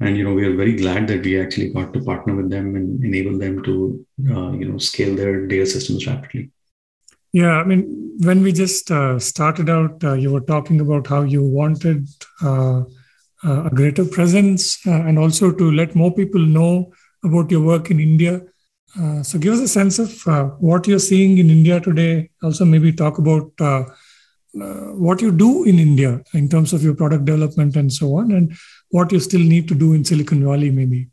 and 0.01 0.17
you 0.17 0.25
know 0.25 0.35
we 0.35 0.45
are 0.47 0.57
very 0.57 0.77
glad 0.77 1.07
that 1.09 1.25
we 1.25 1.41
actually 1.41 1.71
got 1.71 1.93
to 1.93 2.03
partner 2.03 2.35
with 2.35 2.51
them 2.51 2.77
and 2.77 3.05
enable 3.05 3.39
them 3.39 3.63
to 3.63 4.05
uh, 4.31 4.53
you 4.53 4.67
know 4.69 4.79
scale 4.79 5.15
their 5.15 5.47
data 5.47 5.67
systems 5.67 6.07
rapidly. 6.07 6.51
Yeah 7.33 7.55
i 7.61 7.65
mean 7.65 8.05
when 8.19 8.43
we 8.43 8.53
just 8.53 8.91
uh, 8.91 9.19
started 9.19 9.69
out 9.69 10.05
uh, 10.05 10.13
you 10.15 10.33
were 10.33 10.47
talking 10.53 10.81
about 10.81 11.07
how 11.07 11.23
you 11.23 11.43
wanted 11.43 12.07
uh, 12.43 12.83
uh, 13.45 13.65
a 13.65 13.71
greater 13.71 14.05
presence 14.05 14.87
uh, 14.87 15.03
and 15.09 15.19
also 15.19 15.51
to 15.53 15.71
let 15.73 15.95
more 15.95 16.15
people 16.15 16.41
know 16.41 16.93
about 17.25 17.51
your 17.51 17.63
work 17.63 17.91
in 17.91 18.01
india. 18.01 18.41
So 19.29 19.39
give 19.41 19.55
us 19.55 19.61
a 19.61 19.67
sense 19.67 19.97
of 19.99 20.11
what 20.61 20.87
you're 20.87 21.07
seeing 21.07 21.39
in 21.39 21.51
India 21.51 21.81
today. 21.87 22.31
Also, 22.45 22.65
maybe 22.65 22.93
talk 22.93 23.17
about 23.19 23.63
uh, 24.61 24.95
what 25.07 25.21
you 25.21 25.33
do 25.33 25.65
in 25.65 25.81
India 25.81 26.23
in 26.33 26.49
terms 26.49 26.73
of 26.73 26.83
your 26.83 26.95
product 26.95 27.25
development 27.25 27.75
and 27.75 27.93
so 27.93 28.15
on, 28.15 28.31
and 28.31 28.57
what 28.91 29.13
you 29.13 29.21
still 29.21 29.41
need 29.41 29.69
to 29.69 29.75
do 29.75 29.93
in 29.93 30.05
Silicon 30.05 30.45
Valley, 30.45 30.71
maybe. 30.71 31.09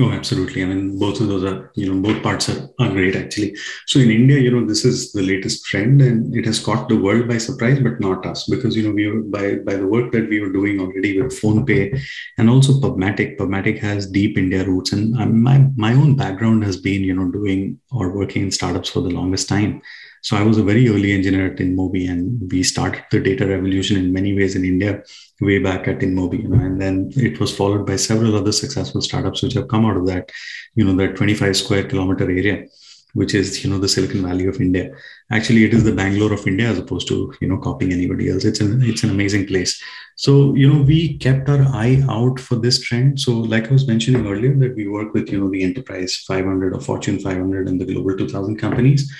No, 0.00 0.12
absolutely. 0.12 0.62
I 0.62 0.66
mean, 0.66 0.98
both 0.98 1.20
of 1.20 1.28
those 1.28 1.44
are, 1.44 1.70
you 1.74 1.92
know, 1.92 2.00
both 2.00 2.22
parts 2.22 2.48
are, 2.48 2.70
are 2.78 2.88
great 2.88 3.14
actually. 3.14 3.54
So 3.86 3.98
in 3.98 4.10
India, 4.10 4.38
you 4.38 4.50
know, 4.50 4.64
this 4.64 4.86
is 4.86 5.12
the 5.12 5.20
latest 5.20 5.66
trend 5.66 6.00
and 6.00 6.34
it 6.34 6.46
has 6.46 6.58
caught 6.58 6.88
the 6.88 6.96
world 6.96 7.28
by 7.28 7.36
surprise, 7.36 7.78
but 7.80 8.00
not 8.00 8.24
us 8.24 8.46
because, 8.48 8.74
you 8.74 8.82
know, 8.82 8.94
we 8.94 9.10
were 9.10 9.20
by, 9.20 9.56
by 9.56 9.74
the 9.74 9.86
work 9.86 10.10
that 10.12 10.30
we 10.30 10.40
were 10.40 10.52
doing 10.52 10.80
already 10.80 11.20
with 11.20 11.38
PhonePe 11.38 12.00
and 12.38 12.48
also 12.48 12.80
Pubmatic. 12.80 13.36
Pubmatic 13.36 13.78
has 13.80 14.10
deep 14.10 14.38
India 14.38 14.64
roots 14.64 14.92
and 14.92 15.12
my, 15.42 15.66
my 15.76 15.92
own 15.92 16.16
background 16.16 16.64
has 16.64 16.78
been, 16.78 17.04
you 17.04 17.12
know, 17.12 17.30
doing 17.30 17.78
or 17.90 18.16
working 18.16 18.44
in 18.44 18.50
startups 18.50 18.88
for 18.88 19.02
the 19.02 19.10
longest 19.10 19.50
time. 19.50 19.82
So 20.22 20.36
I 20.36 20.42
was 20.42 20.58
a 20.58 20.62
very 20.62 20.88
early 20.88 21.12
engineer 21.12 21.46
at 21.52 21.56
InMobi, 21.56 22.08
and 22.10 22.50
we 22.50 22.62
started 22.62 23.04
the 23.10 23.20
data 23.20 23.46
revolution 23.46 23.96
in 23.96 24.12
many 24.12 24.34
ways 24.34 24.54
in 24.54 24.64
India 24.64 25.02
way 25.40 25.58
back 25.58 25.88
at 25.88 26.00
InMobi, 26.00 26.42
you 26.42 26.48
know, 26.48 26.62
and 26.62 26.80
then 26.80 27.10
it 27.16 27.40
was 27.40 27.56
followed 27.56 27.86
by 27.86 27.96
several 27.96 28.36
other 28.36 28.52
successful 28.52 29.00
startups 29.00 29.42
which 29.42 29.54
have 29.54 29.68
come 29.68 29.86
out 29.86 29.96
of 29.96 30.06
that, 30.06 30.30
you 30.74 30.84
know, 30.84 30.94
that 30.96 31.16
25 31.16 31.56
square 31.56 31.84
kilometer 31.84 32.24
area, 32.24 32.66
which 33.14 33.34
is, 33.34 33.64
you 33.64 33.70
know, 33.70 33.78
the 33.78 33.88
Silicon 33.88 34.22
Valley 34.22 34.46
of 34.46 34.60
India. 34.60 34.90
Actually, 35.30 35.64
it 35.64 35.72
is 35.72 35.84
the 35.84 35.94
Bangalore 35.94 36.34
of 36.34 36.46
India 36.46 36.68
as 36.68 36.78
opposed 36.78 37.08
to, 37.08 37.32
you 37.40 37.48
know, 37.48 37.56
copying 37.56 37.92
anybody 37.92 38.30
else. 38.30 38.44
It's 38.44 38.60
an 38.60 38.82
it's 38.82 39.02
an 39.02 39.10
amazing 39.10 39.46
place. 39.46 39.82
So, 40.16 40.54
you 40.54 40.70
know, 40.70 40.82
we 40.82 41.16
kept 41.16 41.48
our 41.48 41.62
eye 41.62 42.02
out 42.10 42.38
for 42.38 42.56
this 42.56 42.80
trend. 42.80 43.18
So, 43.20 43.32
like 43.32 43.68
I 43.68 43.72
was 43.72 43.86
mentioning 43.86 44.26
earlier, 44.26 44.54
that 44.56 44.76
we 44.76 44.86
work 44.86 45.14
with, 45.14 45.30
you 45.32 45.40
know, 45.40 45.50
the 45.50 45.62
enterprise 45.62 46.16
500 46.26 46.74
or 46.74 46.80
Fortune 46.80 47.18
500 47.18 47.68
and 47.68 47.80
the 47.80 47.86
global 47.86 48.16
2000 48.18 48.58
companies 48.58 49.10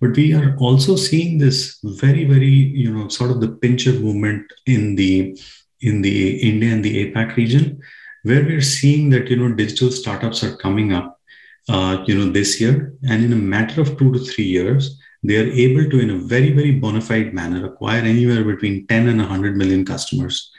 but 0.00 0.16
we 0.16 0.32
are 0.32 0.56
also 0.58 0.96
seeing 0.96 1.38
this 1.38 1.78
very 1.82 2.24
very 2.24 2.56
you 2.84 2.92
know 2.92 3.08
sort 3.08 3.30
of 3.30 3.40
the 3.40 3.48
pincher 3.48 3.92
movement 3.92 4.52
in 4.66 4.96
the 4.96 5.38
in 5.80 6.02
the 6.02 6.18
india 6.50 6.72
and 6.72 6.84
the 6.84 6.94
apac 7.04 7.36
region 7.36 7.80
where 8.22 8.44
we're 8.44 8.60
seeing 8.60 9.10
that 9.10 9.28
you 9.30 9.36
know 9.36 9.54
digital 9.54 9.90
startups 9.90 10.42
are 10.44 10.56
coming 10.56 10.92
up 10.92 11.20
uh, 11.68 12.04
you 12.06 12.14
know 12.16 12.30
this 12.30 12.60
year. 12.60 12.94
And 13.08 13.24
in 13.24 13.32
a 13.32 13.36
matter 13.36 13.80
of 13.80 13.96
two 13.98 14.12
to 14.12 14.18
three 14.18 14.44
years 14.44 14.98
they 15.22 15.36
are 15.36 15.50
able 15.52 15.88
to 15.90 16.00
in 16.00 16.10
a 16.10 16.16
very 16.16 16.50
very 16.52 16.72
bona 16.72 17.00
fide 17.00 17.34
manner 17.34 17.66
acquire 17.66 18.00
anywhere 18.00 18.42
between 18.42 18.86
10 18.86 19.08
and 19.08 19.18
100 19.18 19.56
million 19.56 19.84
customers 19.84 20.50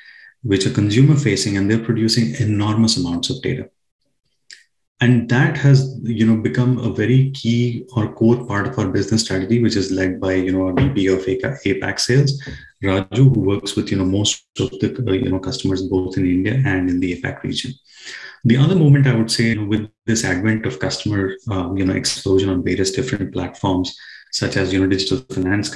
which 0.44 0.66
are 0.68 0.72
consumer 0.72 1.16
facing 1.16 1.58
and 1.58 1.70
they're 1.70 1.84
producing 1.84 2.36
enormous 2.36 2.98
amounts 2.98 3.32
of 3.32 3.42
data 3.42 3.68
and 5.02 5.28
that 5.30 5.58
has 5.58 6.00
you 6.04 6.26
know 6.26 6.38
become 6.38 6.78
a 6.78 6.94
very 6.94 7.32
key 7.32 7.84
or 7.96 8.14
core 8.14 8.46
part 8.46 8.68
of 8.68 8.78
our 8.78 8.88
business 8.88 9.24
strategy 9.24 9.62
which 9.62 9.76
is 9.76 9.92
led 9.92 10.22
by 10.22 10.34
you 10.34 10.52
know 10.52 10.68
our 10.68 10.74
vp 10.74 11.08
of 11.08 11.26
apac 11.26 12.00
sales. 12.00 12.42
Raju 12.84 13.36
who 13.36 13.40
works 13.42 13.76
with 13.76 13.92
you 13.92 13.98
know 13.98 14.06
most 14.06 14.46
of 14.60 14.70
the 14.80 15.20
you 15.24 15.30
know 15.30 15.40
customers 15.40 15.82
both 15.84 16.18
in 16.18 16.26
india 16.26 16.62
and 16.66 16.90
in 16.90 17.00
the 17.00 17.20
apac 17.20 17.44
region. 17.44 17.74
The 18.46 18.58
other 18.58 18.76
moment 18.76 19.08
i 19.08 19.16
would 19.16 19.32
say 19.32 19.46
you 19.50 19.56
know, 19.56 19.66
with 19.66 19.90
this 20.06 20.24
advent 20.24 20.66
of 20.66 20.80
customer 20.80 21.34
um, 21.50 21.78
you 21.78 21.86
know 21.86 21.94
explosion 21.94 22.50
on 22.50 22.64
various 22.64 22.92
different 22.92 23.34
platforms 23.34 23.96
such 24.32 24.56
as 24.56 24.72
you 24.72 24.80
know 24.80 24.88
digital 24.88 25.20
finance 25.34 25.70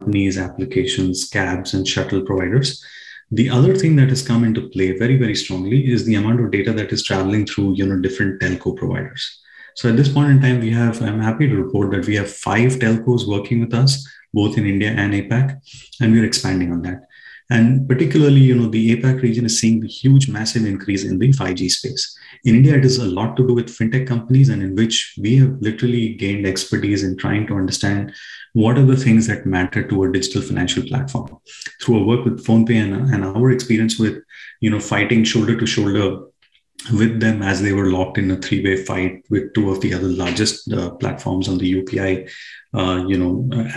companies 0.00 0.38
applications 0.38 1.28
cabs 1.28 1.74
and 1.74 1.86
shuttle 1.86 2.22
providers 2.22 2.82
the 3.30 3.50
other 3.50 3.74
thing 3.74 3.96
that 3.96 4.08
has 4.08 4.26
come 4.26 4.44
into 4.44 4.68
play 4.68 4.96
very, 4.96 5.16
very 5.16 5.34
strongly 5.34 5.90
is 5.90 6.04
the 6.04 6.14
amount 6.14 6.40
of 6.40 6.50
data 6.50 6.72
that 6.72 6.92
is 6.92 7.04
traveling 7.04 7.46
through, 7.46 7.74
you 7.74 7.86
know, 7.86 7.98
different 8.00 8.40
telco 8.40 8.76
providers. 8.76 9.40
So 9.74 9.88
at 9.88 9.96
this 9.96 10.08
point 10.08 10.30
in 10.30 10.40
time, 10.40 10.60
we 10.60 10.70
have, 10.70 11.00
I'm 11.02 11.20
happy 11.20 11.46
to 11.46 11.54
report 11.54 11.90
that 11.92 12.06
we 12.06 12.16
have 12.16 12.32
five 12.32 12.72
telcos 12.72 13.28
working 13.28 13.60
with 13.60 13.74
us, 13.74 14.08
both 14.32 14.58
in 14.58 14.66
India 14.66 14.90
and 14.90 15.12
APAC, 15.12 15.60
and 16.00 16.12
we're 16.12 16.24
expanding 16.24 16.72
on 16.72 16.82
that. 16.82 17.07
And 17.50 17.88
particularly, 17.88 18.40
you 18.40 18.54
know, 18.54 18.68
the 18.68 18.94
APAC 18.94 19.22
region 19.22 19.46
is 19.46 19.58
seeing 19.58 19.80
the 19.80 19.88
huge, 19.88 20.28
massive 20.28 20.66
increase 20.66 21.04
in 21.04 21.18
the 21.18 21.32
5G 21.32 21.70
space. 21.70 22.16
In 22.44 22.54
India, 22.56 22.76
it 22.76 22.84
is 22.84 22.98
a 22.98 23.06
lot 23.06 23.36
to 23.36 23.46
do 23.46 23.54
with 23.54 23.74
fintech 23.74 24.06
companies, 24.06 24.50
and 24.50 24.62
in 24.62 24.74
which 24.74 25.14
we 25.18 25.38
have 25.38 25.56
literally 25.60 26.14
gained 26.14 26.46
expertise 26.46 27.02
in 27.02 27.16
trying 27.16 27.46
to 27.46 27.54
understand 27.54 28.12
what 28.52 28.76
are 28.76 28.84
the 28.84 28.96
things 28.96 29.26
that 29.28 29.46
matter 29.46 29.86
to 29.88 30.04
a 30.04 30.12
digital 30.12 30.42
financial 30.42 30.82
platform 30.82 31.38
through 31.80 32.00
our 32.00 32.04
work 32.04 32.24
with 32.24 32.44
PhonePe 32.44 32.82
and, 32.82 33.14
and 33.14 33.24
our 33.24 33.50
experience 33.50 33.98
with, 33.98 34.18
you 34.60 34.70
know, 34.70 34.80
fighting 34.80 35.24
shoulder 35.24 35.58
to 35.58 35.66
shoulder 35.66 36.24
with 36.92 37.20
them 37.20 37.42
as 37.42 37.60
they 37.60 37.72
were 37.72 37.90
locked 37.90 38.18
in 38.18 38.30
a 38.30 38.36
three-way 38.36 38.84
fight 38.84 39.24
with 39.30 39.52
two 39.54 39.70
of 39.70 39.80
the 39.80 39.92
other 39.92 40.08
largest 40.08 40.72
uh, 40.72 40.90
platforms 40.90 41.48
on 41.48 41.58
the 41.58 41.82
UPI, 41.82 42.30
uh, 42.74 43.04
you 43.06 43.18
know, 43.18 43.48
uh, 43.52 43.68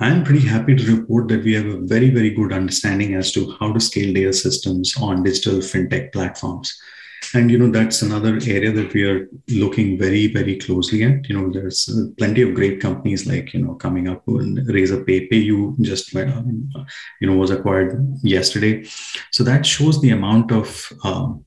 acceleration. 0.00 0.18
I'm 0.18 0.24
pretty 0.24 0.46
happy 0.46 0.74
to 0.74 0.96
report 0.96 1.28
that 1.28 1.44
we 1.44 1.54
have 1.54 1.66
a 1.66 1.80
very, 1.80 2.10
very 2.10 2.30
good 2.30 2.52
understanding 2.52 3.14
as 3.14 3.32
to 3.32 3.56
how 3.60 3.72
to 3.72 3.80
scale 3.80 4.12
data 4.14 4.32
systems 4.32 4.94
on 5.00 5.22
digital 5.22 5.58
fintech 5.58 6.12
platforms 6.12 6.78
and 7.34 7.50
you 7.50 7.58
know 7.58 7.70
that's 7.70 8.02
another 8.02 8.38
area 8.46 8.72
that 8.72 8.92
we 8.94 9.02
are 9.04 9.28
looking 9.48 9.98
very 9.98 10.26
very 10.26 10.56
closely 10.56 11.02
at 11.02 11.28
you 11.28 11.38
know 11.38 11.50
there's 11.50 11.90
plenty 12.16 12.42
of 12.42 12.54
great 12.54 12.80
companies 12.80 13.26
like 13.26 13.52
you 13.52 13.60
know 13.60 13.74
coming 13.74 14.08
up 14.08 14.26
and 14.28 14.58
razorpay 14.68 15.30
payu 15.30 15.78
just 15.80 16.14
um, 16.16 16.70
you 17.20 17.26
know 17.28 17.36
was 17.36 17.50
acquired 17.50 18.18
yesterday 18.22 18.84
so 19.30 19.44
that 19.44 19.66
shows 19.66 20.00
the 20.00 20.10
amount 20.10 20.52
of 20.52 20.92
um, 21.04 21.44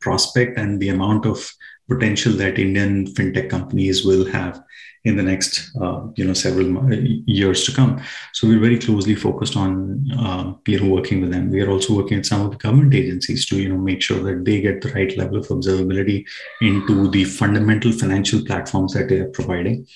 prospect 0.00 0.58
and 0.58 0.80
the 0.80 0.88
amount 0.88 1.26
of 1.26 1.52
potential 1.88 2.32
that 2.32 2.58
indian 2.58 3.06
fintech 3.06 3.48
companies 3.50 4.04
will 4.04 4.24
have 4.24 4.62
in 5.04 5.16
the 5.16 5.22
next 5.22 5.74
uh, 5.80 6.06
you 6.14 6.24
know 6.24 6.32
several 6.32 6.92
years 7.26 7.64
to 7.64 7.72
come. 7.72 8.00
So 8.32 8.46
we're 8.46 8.60
very 8.60 8.78
closely 8.78 9.16
focused 9.16 9.56
on 9.56 10.06
uh, 10.16 10.52
you 10.66 10.80
know 10.80 10.94
working 10.94 11.20
with 11.20 11.32
them. 11.32 11.50
We 11.50 11.60
are 11.60 11.70
also 11.70 11.96
working 11.96 12.18
with 12.18 12.26
some 12.26 12.42
of 12.42 12.52
the 12.52 12.56
government 12.56 12.94
agencies 12.94 13.44
to 13.46 13.56
you 13.60 13.68
know 13.68 13.78
make 13.78 14.00
sure 14.00 14.22
that 14.22 14.44
they 14.44 14.60
get 14.60 14.80
the 14.80 14.92
right 14.92 15.16
level 15.16 15.38
of 15.38 15.48
observability 15.48 16.24
into 16.60 17.08
the 17.10 17.24
fundamental 17.24 17.90
financial 17.90 18.44
platforms 18.44 18.94
that 18.94 19.08
they 19.08 19.18
are 19.18 19.30
providing. 19.30 19.86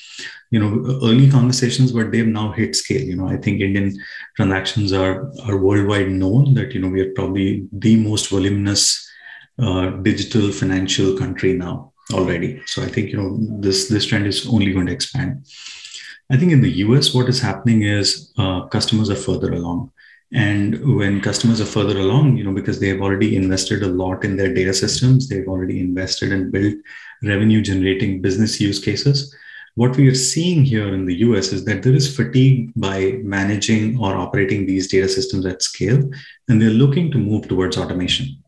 You 0.51 0.61
know 0.61 1.01
early 1.05 1.31
conversations 1.31 1.92
but 1.92 2.11
they've 2.11 2.27
now 2.27 2.51
hit 2.53 2.75
scale. 2.75 3.03
You 3.03 3.16
know 3.16 3.29
i 3.29 3.37
think 3.37 3.61
indian 3.61 3.96
transactions 4.37 4.92
are 4.92 5.31
are 5.44 5.59
worldwide 5.59 6.11
known 6.11 6.55
that 6.55 6.72
you 6.72 6.81
know 6.81 6.88
we 6.88 7.01
are 7.01 7.12
probably 7.14 7.66
the 7.72 7.96
most 7.96 8.31
voluminous 8.31 9.06
uh, 9.59 9.90
digital 10.03 10.53
financial 10.53 11.16
country 11.16 11.53
now 11.55 11.92
already. 12.12 12.62
So 12.66 12.83
I 12.83 12.87
think 12.87 13.11
you 13.11 13.16
know 13.16 13.38
this 13.61 13.88
this 13.88 14.07
trend 14.07 14.27
is 14.27 14.47
only 14.47 14.73
going 14.73 14.87
to 14.87 14.92
expand. 14.92 15.47
I 16.31 16.37
think 16.37 16.53
in 16.53 16.61
the 16.61 16.73
US, 16.85 17.14
what 17.14 17.29
is 17.29 17.40
happening 17.40 17.83
is 17.83 18.33
uh, 18.37 18.66
customers 18.66 19.11
are 19.11 19.16
further 19.16 19.53
along. 19.53 19.92
And 20.33 20.97
when 20.97 21.21
customers 21.21 21.61
are 21.61 21.66
further 21.66 21.99
along, 22.01 22.37
you 22.37 22.42
know, 22.42 22.53
because 22.53 22.81
they 22.81 22.88
have 22.88 23.01
already 23.01 23.37
invested 23.37 23.85
a 23.85 23.87
lot 23.87 24.25
in 24.25 24.37
their 24.37 24.53
data 24.53 24.75
systems, 24.75 25.29
they've 25.29 25.47
already 25.47 25.79
invested 25.79 26.33
and 26.33 26.51
built 26.51 26.75
revenue 27.23 27.62
generating 27.62 28.21
business 28.21 28.61
use 28.61 28.81
cases. 28.81 29.33
What 29.77 29.97
we 29.97 30.09
are 30.09 30.14
seeing 30.14 30.64
here 30.64 30.92
in 30.92 31.05
the 31.05 31.16
US 31.16 31.53
is 31.53 31.64
that 31.66 31.83
there 31.83 31.95
is 31.95 32.14
fatigue 32.14 32.73
by 32.75 33.21
managing 33.23 33.99
or 33.99 34.16
operating 34.16 34.66
these 34.66 34.88
data 34.88 35.09
systems 35.09 35.47
at 35.47 35.62
scale, 35.62 36.11
and 36.49 36.61
they're 36.61 36.71
looking 36.71 37.11
to 37.12 37.19
move 37.19 37.47
towards 37.47 37.77
automation. 37.77 38.42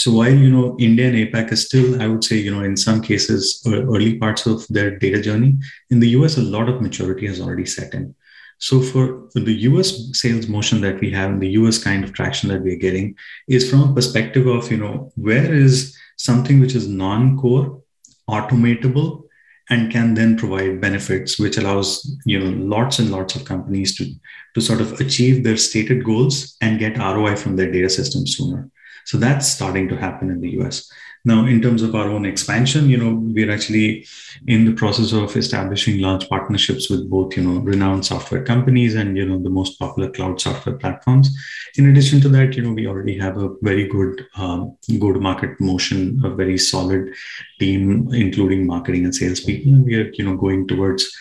So 0.00 0.10
while 0.12 0.34
you 0.44 0.50
know 0.50 0.76
India 0.78 1.08
and 1.08 1.16
APAC 1.22 1.52
is 1.52 1.66
still, 1.66 2.00
I 2.00 2.06
would 2.06 2.24
say, 2.24 2.36
you 2.36 2.50
know, 2.50 2.62
in 2.62 2.74
some 2.74 3.02
cases, 3.02 3.62
early 3.66 4.16
parts 4.16 4.46
of 4.46 4.66
their 4.68 4.98
data 4.98 5.20
journey, 5.20 5.58
in 5.90 6.00
the 6.00 6.08
US, 6.20 6.38
a 6.38 6.42
lot 6.54 6.70
of 6.70 6.80
maturity 6.80 7.26
has 7.26 7.38
already 7.38 7.66
set 7.66 7.92
in. 7.92 8.14
So 8.56 8.80
for 8.80 9.28
the 9.34 9.56
US 9.68 9.88
sales 10.18 10.48
motion 10.48 10.80
that 10.80 11.00
we 11.00 11.10
have, 11.10 11.28
and 11.32 11.42
the 11.42 11.50
US 11.60 11.76
kind 11.76 12.02
of 12.02 12.14
traction 12.14 12.48
that 12.48 12.62
we're 12.62 12.84
getting, 12.86 13.14
is 13.46 13.68
from 13.68 13.82
a 13.82 13.94
perspective 13.94 14.46
of, 14.46 14.70
you 14.70 14.78
know, 14.78 15.12
where 15.16 15.52
is 15.52 15.94
something 16.16 16.60
which 16.60 16.74
is 16.74 16.88
non-core, 16.88 17.82
automatable, 18.26 19.24
and 19.68 19.92
can 19.92 20.14
then 20.14 20.34
provide 20.38 20.80
benefits, 20.80 21.38
which 21.38 21.58
allows 21.58 22.16
you 22.24 22.38
know 22.40 22.50
lots 22.74 23.00
and 23.00 23.10
lots 23.10 23.34
of 23.36 23.44
companies 23.44 23.94
to 23.98 24.10
to 24.54 24.62
sort 24.62 24.80
of 24.80 24.98
achieve 24.98 25.44
their 25.44 25.58
stated 25.58 26.04
goals 26.04 26.56
and 26.62 26.78
get 26.78 26.96
ROI 26.96 27.36
from 27.36 27.56
their 27.56 27.70
data 27.70 27.90
system 27.90 28.26
sooner. 28.26 28.70
So 29.04 29.18
that's 29.18 29.48
starting 29.48 29.88
to 29.88 29.96
happen 29.96 30.30
in 30.30 30.40
the 30.40 30.50
US. 30.60 30.90
Now, 31.22 31.44
in 31.44 31.60
terms 31.60 31.82
of 31.82 31.94
our 31.94 32.08
own 32.08 32.24
expansion, 32.24 32.88
you 32.88 32.96
know, 32.96 33.12
we're 33.12 33.50
actually 33.50 34.06
in 34.46 34.64
the 34.64 34.72
process 34.72 35.12
of 35.12 35.36
establishing 35.36 36.00
large 36.00 36.26
partnerships 36.30 36.88
with 36.88 37.10
both, 37.10 37.36
you 37.36 37.42
know, 37.42 37.60
renowned 37.60 38.06
software 38.06 38.42
companies 38.42 38.94
and, 38.94 39.18
you 39.18 39.26
know, 39.26 39.38
the 39.38 39.50
most 39.50 39.78
popular 39.78 40.10
cloud 40.10 40.40
software 40.40 40.76
platforms. 40.76 41.28
In 41.76 41.90
addition 41.90 42.22
to 42.22 42.28
that, 42.30 42.56
you 42.56 42.62
know, 42.62 42.72
we 42.72 42.86
already 42.86 43.18
have 43.18 43.36
a 43.36 43.50
very 43.60 43.86
good 43.86 44.26
um, 44.36 44.78
go-to-market 44.98 45.60
motion, 45.60 46.22
a 46.24 46.30
very 46.30 46.56
solid 46.56 47.12
team, 47.58 48.08
including 48.14 48.66
marketing 48.66 49.04
and 49.04 49.14
salespeople. 49.14 49.74
And 49.74 49.84
we 49.84 49.96
are, 49.96 50.10
you 50.14 50.24
know, 50.24 50.38
going 50.38 50.66
towards 50.68 51.14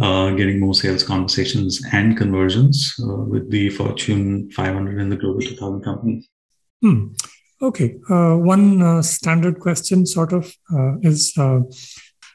uh, 0.00 0.30
getting 0.30 0.58
more 0.58 0.74
sales 0.74 1.04
conversations 1.04 1.80
and 1.92 2.16
conversions 2.16 2.94
uh, 3.00 3.14
with 3.14 3.48
the 3.50 3.70
Fortune 3.70 4.50
500 4.50 4.98
and 4.98 5.12
the 5.12 5.16
Global 5.16 5.40
2000 5.40 5.82
companies. 5.82 6.28
Hmm. 6.86 7.06
Okay. 7.60 7.96
Uh, 8.08 8.36
one 8.36 8.80
uh, 8.80 9.02
standard 9.02 9.58
question, 9.58 10.06
sort 10.06 10.32
of, 10.32 10.54
uh, 10.72 10.98
is 11.02 11.32
uh, 11.36 11.60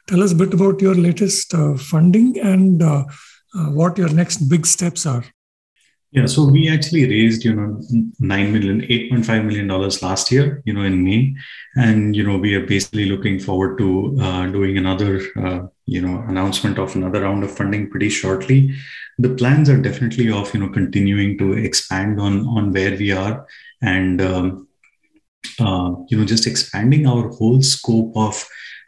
tell 0.06 0.22
us 0.22 0.32
a 0.32 0.34
bit 0.34 0.52
about 0.52 0.82
your 0.82 0.94
latest 0.94 1.54
uh, 1.54 1.74
funding 1.78 2.38
and 2.38 2.82
uh, 2.82 3.04
what 3.70 3.96
your 3.96 4.10
next 4.10 4.48
big 4.50 4.66
steps 4.66 5.06
are. 5.06 5.24
Yeah, 6.10 6.26
so 6.26 6.44
we 6.44 6.68
actually 6.68 7.08
raised, 7.08 7.46
you 7.46 7.54
know, 7.54 7.80
nine 8.20 8.52
million, 8.52 8.84
eight 8.90 9.08
point 9.08 9.24
five 9.24 9.46
million 9.46 9.66
dollars 9.66 10.02
last 10.02 10.30
year, 10.30 10.62
you 10.66 10.74
know, 10.74 10.82
in 10.82 11.02
May, 11.02 11.34
and 11.74 12.14
you 12.14 12.22
know, 12.22 12.36
we 12.36 12.54
are 12.54 12.66
basically 12.66 13.06
looking 13.06 13.40
forward 13.40 13.78
to 13.78 14.14
doing 14.52 14.76
another, 14.76 15.22
you 15.86 16.02
know, 16.02 16.22
announcement 16.28 16.78
of 16.78 16.94
another 16.94 17.22
round 17.22 17.42
of 17.44 17.56
funding 17.56 17.88
pretty 17.88 18.10
shortly. 18.10 18.74
The 19.16 19.30
plans 19.30 19.70
are 19.70 19.80
definitely 19.80 20.30
of, 20.30 20.52
you 20.52 20.60
know, 20.60 20.68
continuing 20.68 21.38
to 21.38 21.54
expand 21.54 22.20
on 22.20 22.46
on 22.46 22.72
where 22.72 22.94
we 22.94 23.10
are 23.12 23.46
and 23.82 24.20
um, 24.20 24.68
uh, 25.60 25.94
you 26.08 26.16
know 26.16 26.24
just 26.24 26.46
expanding 26.46 27.06
our 27.06 27.28
whole 27.28 27.60
scope 27.62 28.16
of 28.16 28.46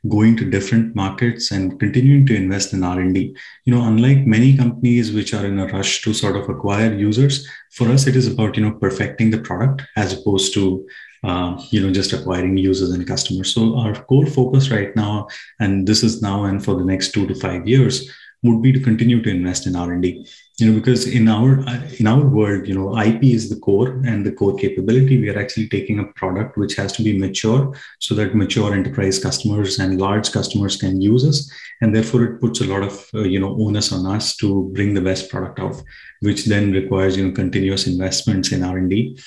going 0.09 0.37
to 0.37 0.51
different 0.51 0.95
markets 0.95 1.51
and 1.51 1.81
continuing 1.81 2.27
to 2.27 2.37
invest 2.37 2.75
in 2.75 2.85
r&d 2.85 3.35
you 3.65 3.75
know 3.75 3.83
unlike 3.85 4.27
many 4.27 4.55
companies 4.55 5.13
which 5.13 5.33
are 5.33 5.47
in 5.47 5.59
a 5.59 5.67
rush 5.69 6.03
to 6.03 6.13
sort 6.13 6.37
of 6.37 6.47
acquire 6.51 6.93
users 6.95 7.49
for 7.73 7.89
us 7.89 8.07
it 8.07 8.15
is 8.15 8.27
about 8.27 8.55
you 8.57 8.63
know 8.63 8.73
perfecting 8.73 9.31
the 9.31 9.39
product 9.39 9.83
as 9.97 10.13
opposed 10.13 10.53
to 10.53 10.87
uh, 11.25 11.59
you 11.71 11.81
know 11.81 11.91
just 11.91 12.13
acquiring 12.13 12.57
users 12.57 12.91
and 12.91 13.07
customers. 13.07 13.55
So 13.55 13.79
our 13.79 13.95
core 13.95 14.27
focus 14.27 14.71
right 14.71 14.95
now 14.95 15.29
and 15.59 15.87
this 15.87 16.03
is 16.03 16.21
now 16.21 16.45
and 16.45 16.63
for 16.63 16.75
the 16.75 16.85
next 16.85 17.13
two 17.13 17.27
to 17.27 17.35
five 17.35 17.67
years 17.67 18.11
would 18.45 18.63
be 18.63 18.73
to 18.73 18.81
continue 18.81 19.23
to 19.23 19.31
invest 19.31 19.67
in 19.67 19.77
r&d 19.77 20.27
you 20.59 20.71
know 20.71 20.79
because 20.79 21.07
in 21.09 21.29
our 21.29 21.65
in 21.99 22.07
our 22.07 22.25
world 22.29 22.69
you 22.69 22.75
know 22.75 22.97
ip 23.03 23.23
is 23.25 23.51
the 23.51 23.59
core 23.59 24.01
and 24.07 24.25
the 24.25 24.31
core 24.31 24.57
capability. 24.57 25.21
We 25.21 25.31
are 25.31 25.39
actually 25.39 25.69
taking 25.69 25.99
a 25.99 26.07
product 26.13 26.57
which 26.57 26.77
has 26.77 26.93
to 26.93 27.03
be 27.03 27.19
mature 27.19 27.75
so 27.99 28.15
that 28.15 28.37
mature 28.37 28.73
enterprise 28.73 29.19
customers 29.19 29.79
and 29.81 30.01
large 30.01 30.31
customers 30.31 30.77
can 30.77 31.01
use 31.01 31.25
us. 31.25 31.51
And 31.81 31.95
therefore 31.95 32.25
it 32.25 32.41
puts 32.41 32.61
a 32.61 32.67
lot 32.67 32.83
of 32.83 33.09
uh, 33.15 33.23
you 33.23 33.41
know 33.41 33.57
onus 33.59 33.93
on 33.93 34.07
us 34.07 34.37
to 34.37 34.71
bring 34.75 34.95
the 34.95 35.01
best 35.01 35.29
product 35.29 35.59
out 35.59 35.83
which 36.25 36.47
then 36.47 36.73
requires 36.73 37.17
you 37.17 37.27
know 37.27 37.33
continuous 37.33 37.87
investments 37.87 38.51
in 38.53 38.63
r&d 38.63 39.19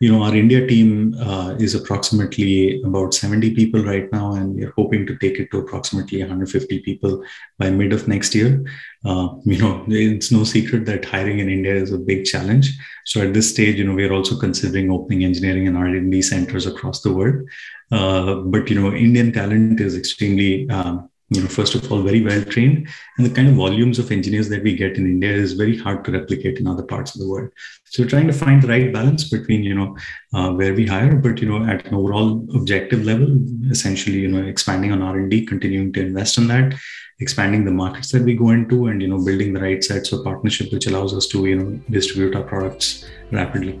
you 0.00 0.10
know 0.10 0.22
our 0.22 0.34
india 0.34 0.66
team 0.66 1.14
uh, 1.20 1.54
is 1.58 1.74
approximately 1.74 2.80
about 2.82 3.12
70 3.12 3.54
people 3.54 3.82
right 3.84 4.10
now 4.12 4.32
and 4.34 4.54
we're 4.54 4.72
hoping 4.76 5.06
to 5.06 5.16
take 5.18 5.38
it 5.38 5.50
to 5.50 5.58
approximately 5.58 6.20
150 6.20 6.80
people 6.80 7.22
by 7.58 7.70
mid 7.70 7.92
of 7.92 8.08
next 8.08 8.34
year 8.34 8.57
uh, 9.04 9.28
you 9.44 9.58
know 9.58 9.84
it's 9.88 10.30
no 10.30 10.44
secret 10.44 10.84
that 10.86 11.04
hiring 11.04 11.38
in 11.38 11.48
india 11.48 11.74
is 11.74 11.92
a 11.92 11.98
big 11.98 12.24
challenge. 12.24 12.70
So 13.04 13.22
at 13.22 13.32
this 13.34 13.50
stage 13.50 13.76
you 13.76 13.84
know 13.84 13.94
we're 13.94 14.12
also 14.12 14.38
considering 14.38 14.90
opening 14.90 15.24
engineering 15.24 15.66
and 15.66 15.76
r&d 15.76 16.22
centers 16.22 16.66
across 16.66 17.00
the 17.02 17.12
world. 17.12 17.48
Uh, 17.90 18.34
but 18.52 18.68
you 18.68 18.80
know 18.80 18.92
indian 18.92 19.32
talent 19.32 19.80
is 19.80 19.96
extremely 19.96 20.68
um, 20.68 21.07
you 21.30 21.42
know 21.42 21.48
first 21.48 21.74
of 21.74 21.90
all 21.92 22.02
very 22.02 22.22
well 22.22 22.42
trained. 22.44 22.88
And 23.16 23.26
the 23.26 23.30
kind 23.30 23.48
of 23.48 23.54
volumes 23.54 23.98
of 23.98 24.10
engineers 24.10 24.48
that 24.48 24.62
we 24.62 24.74
get 24.74 24.96
in 24.96 25.06
india 25.06 25.32
is 25.32 25.52
very 25.52 25.76
hard 25.76 26.04
to 26.04 26.12
replicate 26.12 26.58
in 26.58 26.66
other 26.66 26.82
parts 26.82 27.14
of 27.14 27.20
the 27.20 27.28
world. 27.28 27.50
So 27.84 28.02
we're 28.02 28.08
trying 28.08 28.26
to 28.28 28.32
find 28.32 28.62
the 28.62 28.68
right 28.68 28.92
balance 28.92 29.28
between 29.28 29.62
you 29.62 29.74
know 29.74 29.96
uh, 30.34 30.52
where 30.52 30.74
we 30.74 30.86
hire 30.86 31.16
but 31.16 31.40
you 31.40 31.48
know 31.48 31.64
at 31.64 31.86
an 31.86 31.94
overall 31.94 32.46
objective 32.54 33.04
level 33.04 33.38
essentially 33.70 34.20
you 34.20 34.28
know 34.28 34.42
expanding 34.42 34.92
on 34.92 35.02
r&d 35.02 35.46
continuing 35.46 35.92
to 35.94 36.00
invest 36.00 36.38
in 36.38 36.48
that 36.48 36.74
expanding 37.20 37.64
the 37.64 37.70
markets 37.70 38.12
that 38.12 38.22
we 38.22 38.34
go 38.34 38.50
into 38.50 38.86
and 38.86 39.02
you 39.02 39.08
know 39.08 39.22
building 39.24 39.52
the 39.52 39.60
right 39.60 39.82
sets 39.82 40.12
of 40.12 40.22
partnership 40.24 40.72
which 40.72 40.86
allows 40.86 41.14
us 41.14 41.26
to 41.26 41.44
you 41.46 41.56
know 41.56 41.80
distribute 41.90 42.34
our 42.36 42.42
products 42.42 43.04
rapidly. 43.32 43.80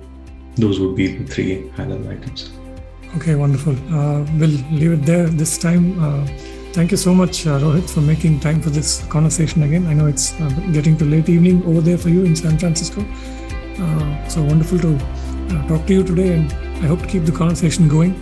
Those 0.56 0.80
would 0.80 0.96
be 0.96 1.16
the 1.16 1.24
three 1.24 1.68
high 1.70 1.86
level 1.86 2.08
items. 2.10 2.50
Okay 3.16 3.36
wonderful. 3.36 3.74
Uh, 3.94 4.24
we'll 4.38 4.58
leave 4.80 4.92
it 4.92 5.06
there 5.06 5.26
this 5.28 5.56
time. 5.56 6.02
Uh, 6.02 6.26
Thank 6.78 6.92
you 6.92 6.96
so 6.96 7.12
much, 7.12 7.44
uh, 7.44 7.58
Rohit, 7.58 7.90
for 7.90 8.00
making 8.00 8.38
time 8.38 8.62
for 8.62 8.70
this 8.70 9.02
conversation 9.06 9.64
again. 9.64 9.88
I 9.88 9.94
know 9.94 10.06
it's 10.06 10.40
uh, 10.40 10.48
getting 10.70 10.96
to 10.98 11.04
late 11.04 11.28
evening 11.28 11.64
over 11.64 11.80
there 11.80 11.98
for 11.98 12.08
you 12.08 12.24
in 12.24 12.36
San 12.36 12.56
Francisco. 12.56 13.04
Uh, 13.80 14.28
so 14.28 14.44
wonderful 14.44 14.78
to 14.78 14.94
uh, 14.94 15.66
talk 15.66 15.88
to 15.88 15.94
you 15.94 16.04
today, 16.04 16.34
and 16.34 16.52
I 16.84 16.86
hope 16.86 17.00
to 17.00 17.08
keep 17.08 17.24
the 17.24 17.32
conversation 17.32 17.88
going. 17.88 18.14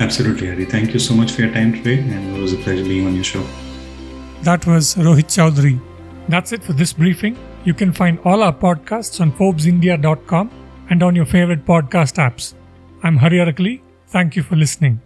Absolutely, 0.00 0.46
Hari. 0.46 0.64
Thank 0.64 0.94
you 0.94 0.98
so 0.98 1.12
much 1.12 1.32
for 1.32 1.42
your 1.42 1.52
time 1.52 1.74
today, 1.74 1.98
and 1.98 2.34
it 2.34 2.40
was 2.40 2.54
a 2.54 2.56
pleasure 2.56 2.84
being 2.84 3.06
on 3.06 3.14
your 3.14 3.28
show. 3.32 3.44
That 4.44 4.66
was 4.66 4.94
Rohit 4.94 5.28
Choudhary. 5.36 5.78
That's 6.30 6.52
it 6.52 6.64
for 6.64 6.72
this 6.72 6.94
briefing. 6.94 7.36
You 7.66 7.74
can 7.74 7.92
find 7.92 8.18
all 8.24 8.42
our 8.42 8.54
podcasts 8.54 9.20
on 9.20 9.30
ForbesIndia.com 9.32 10.50
and 10.88 11.02
on 11.02 11.14
your 11.14 11.26
favorite 11.26 11.66
podcast 11.66 12.16
apps. 12.16 12.54
I'm 13.02 13.18
Hari 13.18 13.40
Arakali. 13.40 13.82
Thank 14.06 14.36
you 14.36 14.42
for 14.42 14.56
listening. 14.56 15.02